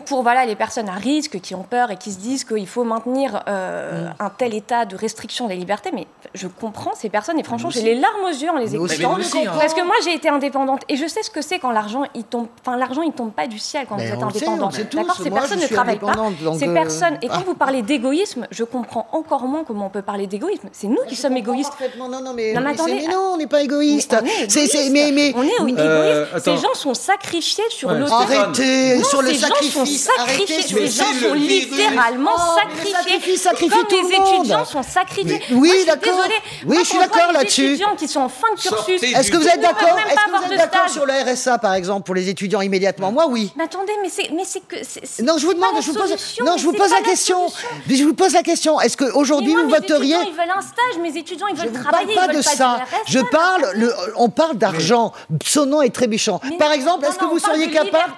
pour 0.05 0.23
voilà, 0.23 0.45
les 0.47 0.55
personnes 0.57 0.89
à 0.89 0.95
risque 0.95 1.41
qui 1.41 1.55
ont 1.55 1.63
peur 1.63 1.91
et 1.91 1.97
qui 1.97 2.13
se 2.13 2.19
disent 2.19 2.45
qu'il 2.45 2.67
faut 2.67 2.85
maintenir 2.85 3.43
euh, 3.49 4.07
Mhm. 4.07 4.15
un 4.21 4.31
tel 4.31 4.55
état 4.55 4.85
de 4.85 4.97
restriction 4.97 5.47
des 5.49 5.57
libertés, 5.57 5.91
mais 5.93 6.07
je 6.35 6.47
comprends 6.49 6.95
ces 6.95 7.09
personnes 7.09 7.39
et 7.39 7.43
franchement 7.43 7.71
j'ai 7.71 7.83
les 7.83 7.95
larmes 7.95 8.25
aux 8.25 8.29
yeux 8.29 8.51
en 8.51 8.57
les 8.57 8.75
écoutant. 8.75 9.15
hein. 9.17 9.51
Parce 9.59 9.75
que 9.75 9.85
moi 9.85 9.95
j'ai 10.05 10.15
été 10.15 10.29
indépendante 10.29 10.83
et 10.89 10.97
je 10.97 11.07
sais 11.07 11.23
ce 11.23 11.31
que 11.31 11.43
c'est 11.43 11.59
quand 11.59 11.71
l'argent 11.71 12.03
il 12.15 12.25
tombe, 12.25 12.47
enfin 12.61 12.77
l'argent 12.77 13.03
il 13.03 13.13
tombe 13.13 13.33
pas 13.33 13.47
du 13.47 13.59
ciel 13.59 13.87
quand 13.89 13.97
Mais 13.97 14.09
vous 14.09 14.15
êtes 14.15 14.23
indépendant. 14.23 14.69
D'accord, 14.71 15.17
ces 15.17 15.31
Moi, 15.31 15.39
personnes 15.41 15.61
ne 15.61 15.67
travaillent 15.67 15.99
pas. 15.99 16.13
Ces 16.59 16.69
euh, 16.69 16.73
personnes 16.75 17.19
et 17.23 17.29
quand 17.29 17.35
ah. 17.39 17.43
vous 17.47 17.55
parlez 17.55 17.83
d'égoïsme, 17.83 18.47
je 18.51 18.65
comprends 18.65 19.07
encore 19.13 19.43
moins 19.45 19.65
comment 19.65 19.87
on 19.87 19.91
peut 19.91 20.03
parler 20.03 20.27
d'égoïsme. 20.27 20.69
C'est 20.73 20.87
nous 20.89 20.99
qui 21.09 21.17
sommes 21.17 21.37
égoïstes. 21.37 21.73
Non, 21.99 22.09
non, 22.09 22.33
mais, 22.35 22.53
Non, 22.55 22.61
mais 22.61 22.71
attendez, 22.71 22.95
mais 23.07 23.13
non, 23.15 23.33
on 23.35 23.37
n'est 23.37 23.47
pas 23.47 23.63
égoïste. 23.63 24.17
Mais 24.23 24.31
on 24.41 24.45
est 24.45 24.51
c'est- 24.51 24.65
égoïste. 24.65 24.93
mais, 24.93 25.11
mais. 25.13 25.35
Euh, 25.79 26.27
Ces 26.41 26.57
gens 26.57 26.75
sont 26.75 26.95
sacrifiés 26.95 27.65
sur. 27.71 27.91
Stéphane. 27.91 28.13
Arrêtez 28.13 29.03
sur 29.05 29.23
le 29.23 29.33
sacrifice. 29.33 29.73
Arrêtez 30.19 30.47
sacrifiés. 30.47 30.63
sur 30.63 30.77
Ces 30.79 30.83
le 30.85 30.91
gens 30.91 31.29
sont 31.29 31.35
littéralement 31.35 32.31
Oh, 32.37 32.59
sacrifiés. 32.59 33.37
sacrifie 33.37 33.69
Comme 33.71 33.87
tout 33.87 33.97
les 33.97 34.17
le 34.17 34.19
monde. 34.23 34.35
étudiants 34.37 34.65
sont 34.65 34.83
sacrifiés. 34.83 35.43
Mais- 35.51 35.57
oui, 35.57 35.73
je 35.81 35.87
d'accord. 35.87 36.21
Oui, 36.27 36.75
Moi, 36.75 36.77
je 36.83 36.89
suis 36.89 36.99
d'accord 36.99 37.29
les 37.33 37.39
là-dessus. 37.39 37.65
étudiants 37.67 37.97
qui 37.97 38.09
sont 38.09 38.21
en 38.21 38.29
fin 38.29 38.49
de 38.55 38.61
cursus. 38.61 39.03
Est-ce 39.03 39.31
que 39.31 39.37
vous 39.37 39.49
êtes 39.49 39.61
d'accord 39.61 39.97
Est-ce 39.99 40.15
pas 40.15 40.25
que 40.25 40.31
vous 40.39 40.45
êtes 40.45 40.51
de 40.53 40.57
d'accord 40.57 40.89
sur 40.89 41.07
le 41.07 41.13
RSA, 41.13 41.59
par 41.59 41.75
exemple, 41.75 42.05
pour 42.05 42.15
les 42.15 42.29
étudiants 42.29 42.61
immédiatement 42.61 43.13
Moi, 43.13 43.27
oui. 43.29 43.53
Mais 43.57 43.65
attendez, 43.65 43.93
mais 44.03 44.09
c'est, 44.09 44.31
mais 44.33 44.45
c'est 44.45 44.61
que. 44.67 44.77
Non, 45.23 45.39
je 45.39 45.47
vous 45.47 45.55
demande, 45.55 45.81
je 45.81 45.87
vous 45.91 45.95
pose, 45.99 46.11
non, 46.45 46.57
je 46.57 46.65
vous 46.65 46.73
pose 46.73 46.91
la 46.91 47.01
question. 47.03 47.47
Je 47.89 48.05
vous 48.05 48.15
pose 48.15 48.33
la 48.33 48.43
question. 48.43 48.81
Est-ce 48.81 48.97
qu'aujourd'hui 48.97 49.55
vous 49.55 49.69
voteriez 49.69 50.15
étudiants, 50.15 50.21
ils 50.29 50.33
veulent 50.33 50.55
un 50.57 50.61
stage, 50.61 51.01
mes 51.03 51.17
étudiants, 51.17 51.47
ils 51.49 51.57
Je 51.57 51.63
veulent 51.63 51.73
ne 51.73 51.79
travailler, 51.83 52.15
parle 52.15 52.29
pas 52.29 52.35
de 52.35 52.43
ça. 52.43 52.79
Je 53.07 53.19
parle, 53.21 53.71
le, 53.75 53.93
on 54.17 54.29
parle 54.29 54.57
d'argent, 54.57 55.13
sonnant 55.45 55.83
et 55.83 55.91
trébuchant. 55.91 56.41
Par 56.59 56.73
exemple, 56.73 57.05
est-ce 57.07 57.19
que 57.19 57.25
vous 57.25 57.39
seriez 57.39 57.71
capable 57.71 58.13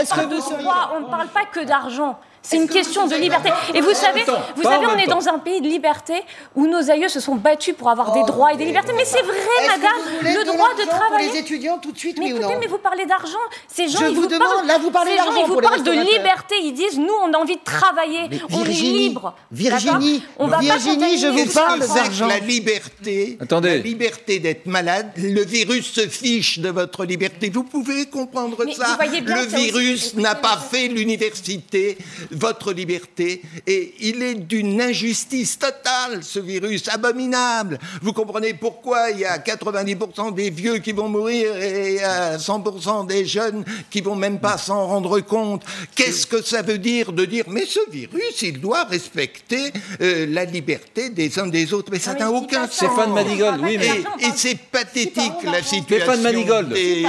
Est-ce 0.00 0.14
que 0.14 0.20
vous 0.34 0.40
seriez 0.40 0.68
parle 1.16 1.28
pas 1.28 1.44
que 1.44 1.60
d'argent. 1.60 2.18
C'est 2.46 2.56
une 2.58 2.68
question 2.68 3.06
de 3.06 3.16
liberté. 3.16 3.48
Et 3.72 3.80
vous 3.80 3.94
savez, 3.94 4.22
vous 4.56 4.62
savez, 4.62 4.86
on 4.86 4.98
est 4.98 5.06
dans 5.06 5.26
un 5.28 5.38
pays 5.38 5.62
de 5.62 5.66
liberté 5.66 6.12
où 6.54 6.66
nos 6.66 6.90
aïeux 6.90 7.08
se 7.08 7.18
sont 7.18 7.36
battus 7.36 7.74
pour 7.76 7.88
avoir 7.88 8.12
des 8.12 8.22
droits 8.24 8.52
et 8.52 8.56
des 8.56 8.66
libertés. 8.66 8.92
Mais 8.94 9.06
c'est 9.06 9.22
vrai, 9.22 9.34
madame, 9.66 9.90
le 10.22 10.44
droit 10.44 10.74
de 10.74 10.82
pour 10.82 10.90
travailler. 10.90 11.32
les 11.32 11.38
étudiants 11.38 11.78
tout 11.78 11.90
de 11.90 11.98
suite, 11.98 12.18
Mais 12.18 12.26
oui 12.26 12.32
ou 12.32 12.36
écoutez, 12.36 12.54
non 12.54 12.60
mais 12.60 12.66
vous 12.66 12.78
parlez 12.78 13.06
d'argent. 13.06 13.38
Ces 13.66 13.88
gens, 13.88 13.98
Je 14.00 14.04
ils 14.06 14.14
vous 14.14 14.22
vous 14.22 14.26
demande, 14.26 14.46
parlent, 14.46 14.66
là, 14.66 14.78
vous 14.78 14.90
parlez 14.90 15.12
ces 15.12 15.16
gens, 15.16 15.24
d'argent 15.24 15.40
ils 15.40 15.48
vous 15.48 15.60
parlent 15.60 15.82
de 15.82 15.90
liberté. 15.92 16.54
Ils 16.62 16.72
disent, 16.74 16.98
nous, 16.98 17.14
on 17.24 17.32
a 17.32 17.38
envie 17.38 17.56
de 17.56 17.64
travailler. 17.64 18.28
Mais 18.30 18.40
on 18.52 18.60
est 18.60 18.64
Virginie, 18.64 18.98
libre. 18.98 19.34
Virginie, 19.50 20.18
D'accord? 20.18 20.34
On 20.38 20.46
va 20.48 20.56
pas 20.58 20.62
Virginie, 20.62 21.18
je 21.18 21.26
vous 21.28 21.46
parle 21.52 21.80
d'argent. 21.80 22.26
La 22.26 22.38
liberté, 22.40 23.38
Attendez. 23.40 23.68
la 23.70 23.76
liberté 23.78 24.38
d'être 24.38 24.66
malade, 24.66 25.12
le 25.16 25.42
virus 25.44 25.92
se 25.92 26.06
fiche 26.08 26.58
de 26.58 26.68
votre 26.68 27.06
liberté. 27.06 27.48
Vous 27.48 27.64
pouvez 27.64 28.06
comprendre 28.06 28.58
ça 28.74 28.98
Le 29.02 29.46
virus 29.46 30.14
n'a 30.14 30.34
pas 30.34 30.58
fait 30.58 30.88
l'université, 30.88 31.96
votre 32.34 32.72
liberté, 32.72 33.42
et 33.66 33.94
il 34.00 34.22
est 34.22 34.34
d'une 34.34 34.80
injustice 34.80 35.58
totale, 35.58 36.22
ce 36.22 36.38
virus, 36.40 36.88
abominable. 36.88 37.78
Vous 38.02 38.12
comprenez 38.12 38.54
pourquoi 38.54 39.10
il 39.10 39.20
y 39.20 39.24
a 39.24 39.38
90% 39.38 40.34
des 40.34 40.50
vieux 40.50 40.78
qui 40.78 40.92
vont 40.92 41.08
mourir 41.08 41.56
et 41.56 41.94
il 41.94 42.00
y 42.00 42.00
a 42.00 42.36
100% 42.36 43.06
des 43.06 43.24
jeunes 43.24 43.64
qui 43.90 44.00
vont 44.00 44.16
même 44.16 44.38
pas 44.38 44.58
s'en 44.58 44.86
rendre 44.86 45.20
compte. 45.20 45.62
Qu'est-ce 45.94 46.26
que 46.26 46.42
ça 46.42 46.62
veut 46.62 46.78
dire 46.78 47.12
de 47.12 47.24
dire, 47.24 47.44
mais 47.48 47.66
ce 47.66 47.80
virus, 47.90 48.42
il 48.42 48.60
doit 48.60 48.84
respecter 48.84 49.72
euh, 50.00 50.26
la 50.28 50.44
liberté 50.44 51.10
des 51.10 51.38
uns 51.38 51.46
des 51.46 51.72
autres, 51.72 51.90
mais 51.92 51.98
ça 51.98 52.14
n'a 52.14 52.30
aucun 52.30 52.66
sens. 52.66 52.74
Stéphane 52.76 53.12
Manigold, 53.12 53.60
oui, 53.62 53.78
mais- 53.78 54.26
Et, 54.26 54.32
c'est 54.36 54.56
pathétique 54.58 55.32
la 55.44 55.62
situation. 55.62 56.12
Stéphane 56.12 56.22
Manigold. 56.22 56.72
des. 56.72 57.04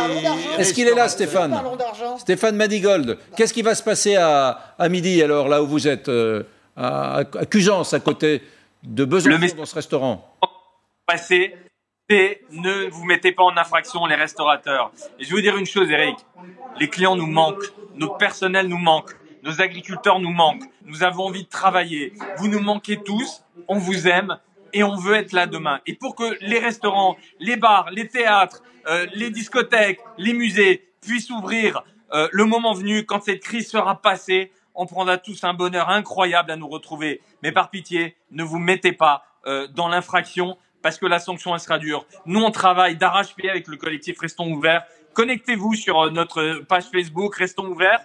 Est-ce 0.58 0.74
qu'il 0.74 0.88
est 0.88 0.94
là, 0.96 1.10
Stéphane 1.10 1.52
Parlons 1.52 1.76
d'argent. 1.76 2.18
Stéphane 2.18 2.56
Manigold, 2.56 3.18
qu'est-ce 3.36 3.54
qui 3.54 3.62
va 3.62 3.76
se 3.76 3.84
passer 3.84 4.16
à, 4.16 4.60
à 4.78 4.90
midi, 4.90 5.22
alors, 5.22 5.48
là 5.48 5.62
où 5.64 5.68
vous 5.68 5.88
êtes, 5.88 6.10
euh, 6.10 6.44
à, 6.76 7.18
à 7.18 7.46
Cusance, 7.46 7.94
à 7.94 8.00
côté 8.00 8.42
de 8.84 9.06
Besançon, 9.06 9.38
Le 9.40 9.58
dans 9.58 9.66
ce 9.66 9.76
restaurant 9.76 10.36
passer, 11.06 11.56
c'est 12.10 12.42
ne 12.52 12.90
vous 12.90 13.06
mettez 13.06 13.32
pas 13.32 13.44
en 13.44 13.56
infraction 13.58 14.06
les 14.06 14.16
restaurateurs. 14.16 14.92
Et 15.20 15.24
je 15.24 15.30
vais 15.30 15.36
vous 15.36 15.42
dire 15.42 15.58
une 15.58 15.66
chose, 15.66 15.90
Eric. 15.90 16.16
Les 16.80 16.90
clients 16.90 17.16
nous 17.16 17.28
manquent, 17.28 17.72
notre 17.96 18.18
personnel 18.18 18.68
nous 18.68 18.78
manque, 18.78 19.12
nos 19.44 19.62
agriculteurs 19.62 20.20
nous 20.20 20.32
manquent. 20.32 20.64
Nous 20.86 21.04
avons 21.04 21.26
envie 21.26 21.44
de 21.44 21.50
travailler. 21.50 22.14
Vous 22.38 22.48
nous 22.48 22.60
manquez 22.60 23.02
tous. 23.04 23.44
On 23.68 23.78
vous 23.78 24.08
aime 24.08 24.38
et 24.74 24.84
on 24.84 24.96
veut 24.96 25.16
être 25.16 25.32
là 25.32 25.48
demain. 25.48 25.80
Et 25.88 25.94
pour 25.94 26.16
que 26.16 26.38
les 26.42 26.60
restaurants, 26.60 27.18
les 27.40 27.56
bars, 27.56 27.90
les 27.92 28.08
théâtres, 28.08 28.62
euh, 28.88 29.08
les 29.14 29.30
discothèques, 29.30 30.00
les 30.18 30.34
musées 30.34 30.88
puissent 31.02 31.30
ouvrir 31.30 31.84
euh, 32.14 32.28
le 32.32 32.46
moment 32.46 32.74
venu, 32.74 33.06
quand 33.06 33.24
cette 33.24 33.42
crise 33.42 33.70
sera 33.70 34.02
passée, 34.02 34.52
on 34.76 34.86
prendra 34.86 35.18
tous 35.18 35.44
un 35.44 35.54
bonheur 35.54 35.90
incroyable 35.90 36.52
à 36.52 36.56
nous 36.56 36.68
retrouver. 36.68 37.22
Mais 37.44 37.52
par 37.52 37.70
pitié, 37.70 38.16
ne 38.32 38.44
vous 38.44 38.60
mettez 38.60 38.92
pas 38.92 39.26
euh, 39.48 39.68
dans 39.68 39.88
l'infraction 39.88 40.58
parce 40.82 40.98
que 40.98 41.06
la 41.06 41.20
sanction 41.20 41.54
elle 41.54 41.60
sera 41.60 41.80
dure. 41.80 42.06
Nous 42.26 42.42
on 42.42 42.52
travaille 42.52 42.96
d'arrache-pied 42.96 43.50
avec 43.50 43.68
le 43.68 43.78
collectif 43.78 44.20
Restons 44.20 44.52
ouverts. 44.52 44.84
Connectez-vous 45.14 45.74
sur 45.76 46.06
euh, 46.06 46.10
notre 46.12 46.64
page 46.68 46.86
Facebook 46.92 47.36
Restons 47.36 47.68
ouverts. 47.68 48.02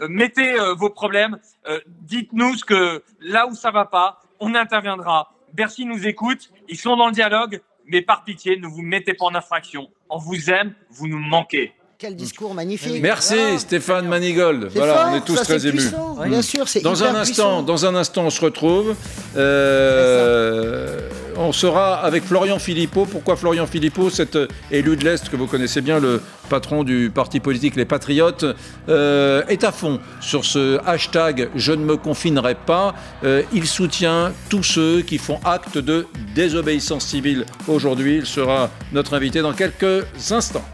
Euh, 0.00 0.08
mettez 0.08 0.56
vos 0.76 0.90
problèmes. 0.90 1.38
Dites-nous 1.86 2.56
que 2.66 3.02
là 3.20 3.46
où 3.46 3.54
ça 3.54 3.70
va 3.70 3.84
pas, 3.84 4.20
on 4.38 4.54
interviendra. 4.54 5.32
Bercy 5.52 5.84
nous 5.84 6.06
écoute. 6.06 6.50
Ils 6.68 6.78
sont 6.78 6.96
dans 6.96 7.06
le 7.06 7.12
dialogue. 7.12 7.60
Mais 7.86 8.02
par 8.02 8.24
pitié, 8.24 8.56
ne 8.56 8.68
vous 8.68 8.82
mettez 8.82 9.14
pas 9.14 9.24
en 9.24 9.34
infraction. 9.34 9.90
On 10.08 10.16
vous 10.16 10.48
aime, 10.48 10.74
vous 10.90 11.08
nous 11.08 11.18
manquez. 11.18 11.74
Quel 12.00 12.16
discours 12.16 12.54
magnifique. 12.54 13.02
Merci, 13.02 13.34
Voilà. 13.34 13.58
Stéphane 13.58 14.08
Manigold. 14.08 14.70
Voilà, 14.74 14.94
fort, 14.94 15.08
on 15.12 15.16
est 15.16 15.20
tous 15.20 15.36
ça, 15.36 15.44
très 15.44 15.66
émus. 15.66 15.82
puissant, 15.82 16.16
Bien 16.26 16.40
sûr, 16.40 16.66
c'est 16.66 16.80
Dans 16.80 16.94
hyper 16.94 17.10
un 17.14 17.14
instant, 17.16 17.24
puissant. 17.24 17.62
dans 17.62 17.84
un 17.84 17.94
instant, 17.94 18.22
on 18.24 18.30
se 18.30 18.40
retrouve. 18.40 18.94
Euh, 19.36 20.98
on 21.36 21.52
sera 21.52 21.96
avec 21.96 22.24
Florian 22.24 22.58
Philippot. 22.58 23.04
Pourquoi 23.04 23.36
Florian 23.36 23.66
Philippot, 23.66 24.08
cet 24.08 24.34
euh, 24.36 24.48
élu 24.70 24.96
de 24.96 25.04
l'Est 25.04 25.28
que 25.28 25.36
vous 25.36 25.46
connaissez 25.46 25.82
bien, 25.82 26.00
le 26.00 26.22
patron 26.48 26.84
du 26.84 27.10
parti 27.14 27.38
politique 27.38 27.76
Les 27.76 27.84
Patriotes, 27.84 28.46
euh, 28.88 29.42
est 29.48 29.62
à 29.62 29.70
fond 29.70 30.00
sur 30.22 30.46
ce 30.46 30.78
hashtag 30.86 31.50
Je 31.54 31.72
ne 31.72 31.84
me 31.84 31.98
confinerai 31.98 32.54
pas. 32.54 32.94
Euh, 33.24 33.42
il 33.52 33.66
soutient 33.66 34.32
tous 34.48 34.62
ceux 34.62 35.02
qui 35.02 35.18
font 35.18 35.38
acte 35.44 35.76
de 35.76 36.06
désobéissance 36.34 37.04
civile 37.04 37.44
aujourd'hui. 37.68 38.16
Il 38.20 38.26
sera 38.26 38.70
notre 38.92 39.12
invité 39.12 39.42
dans 39.42 39.52
quelques 39.52 40.06
instants. 40.30 40.64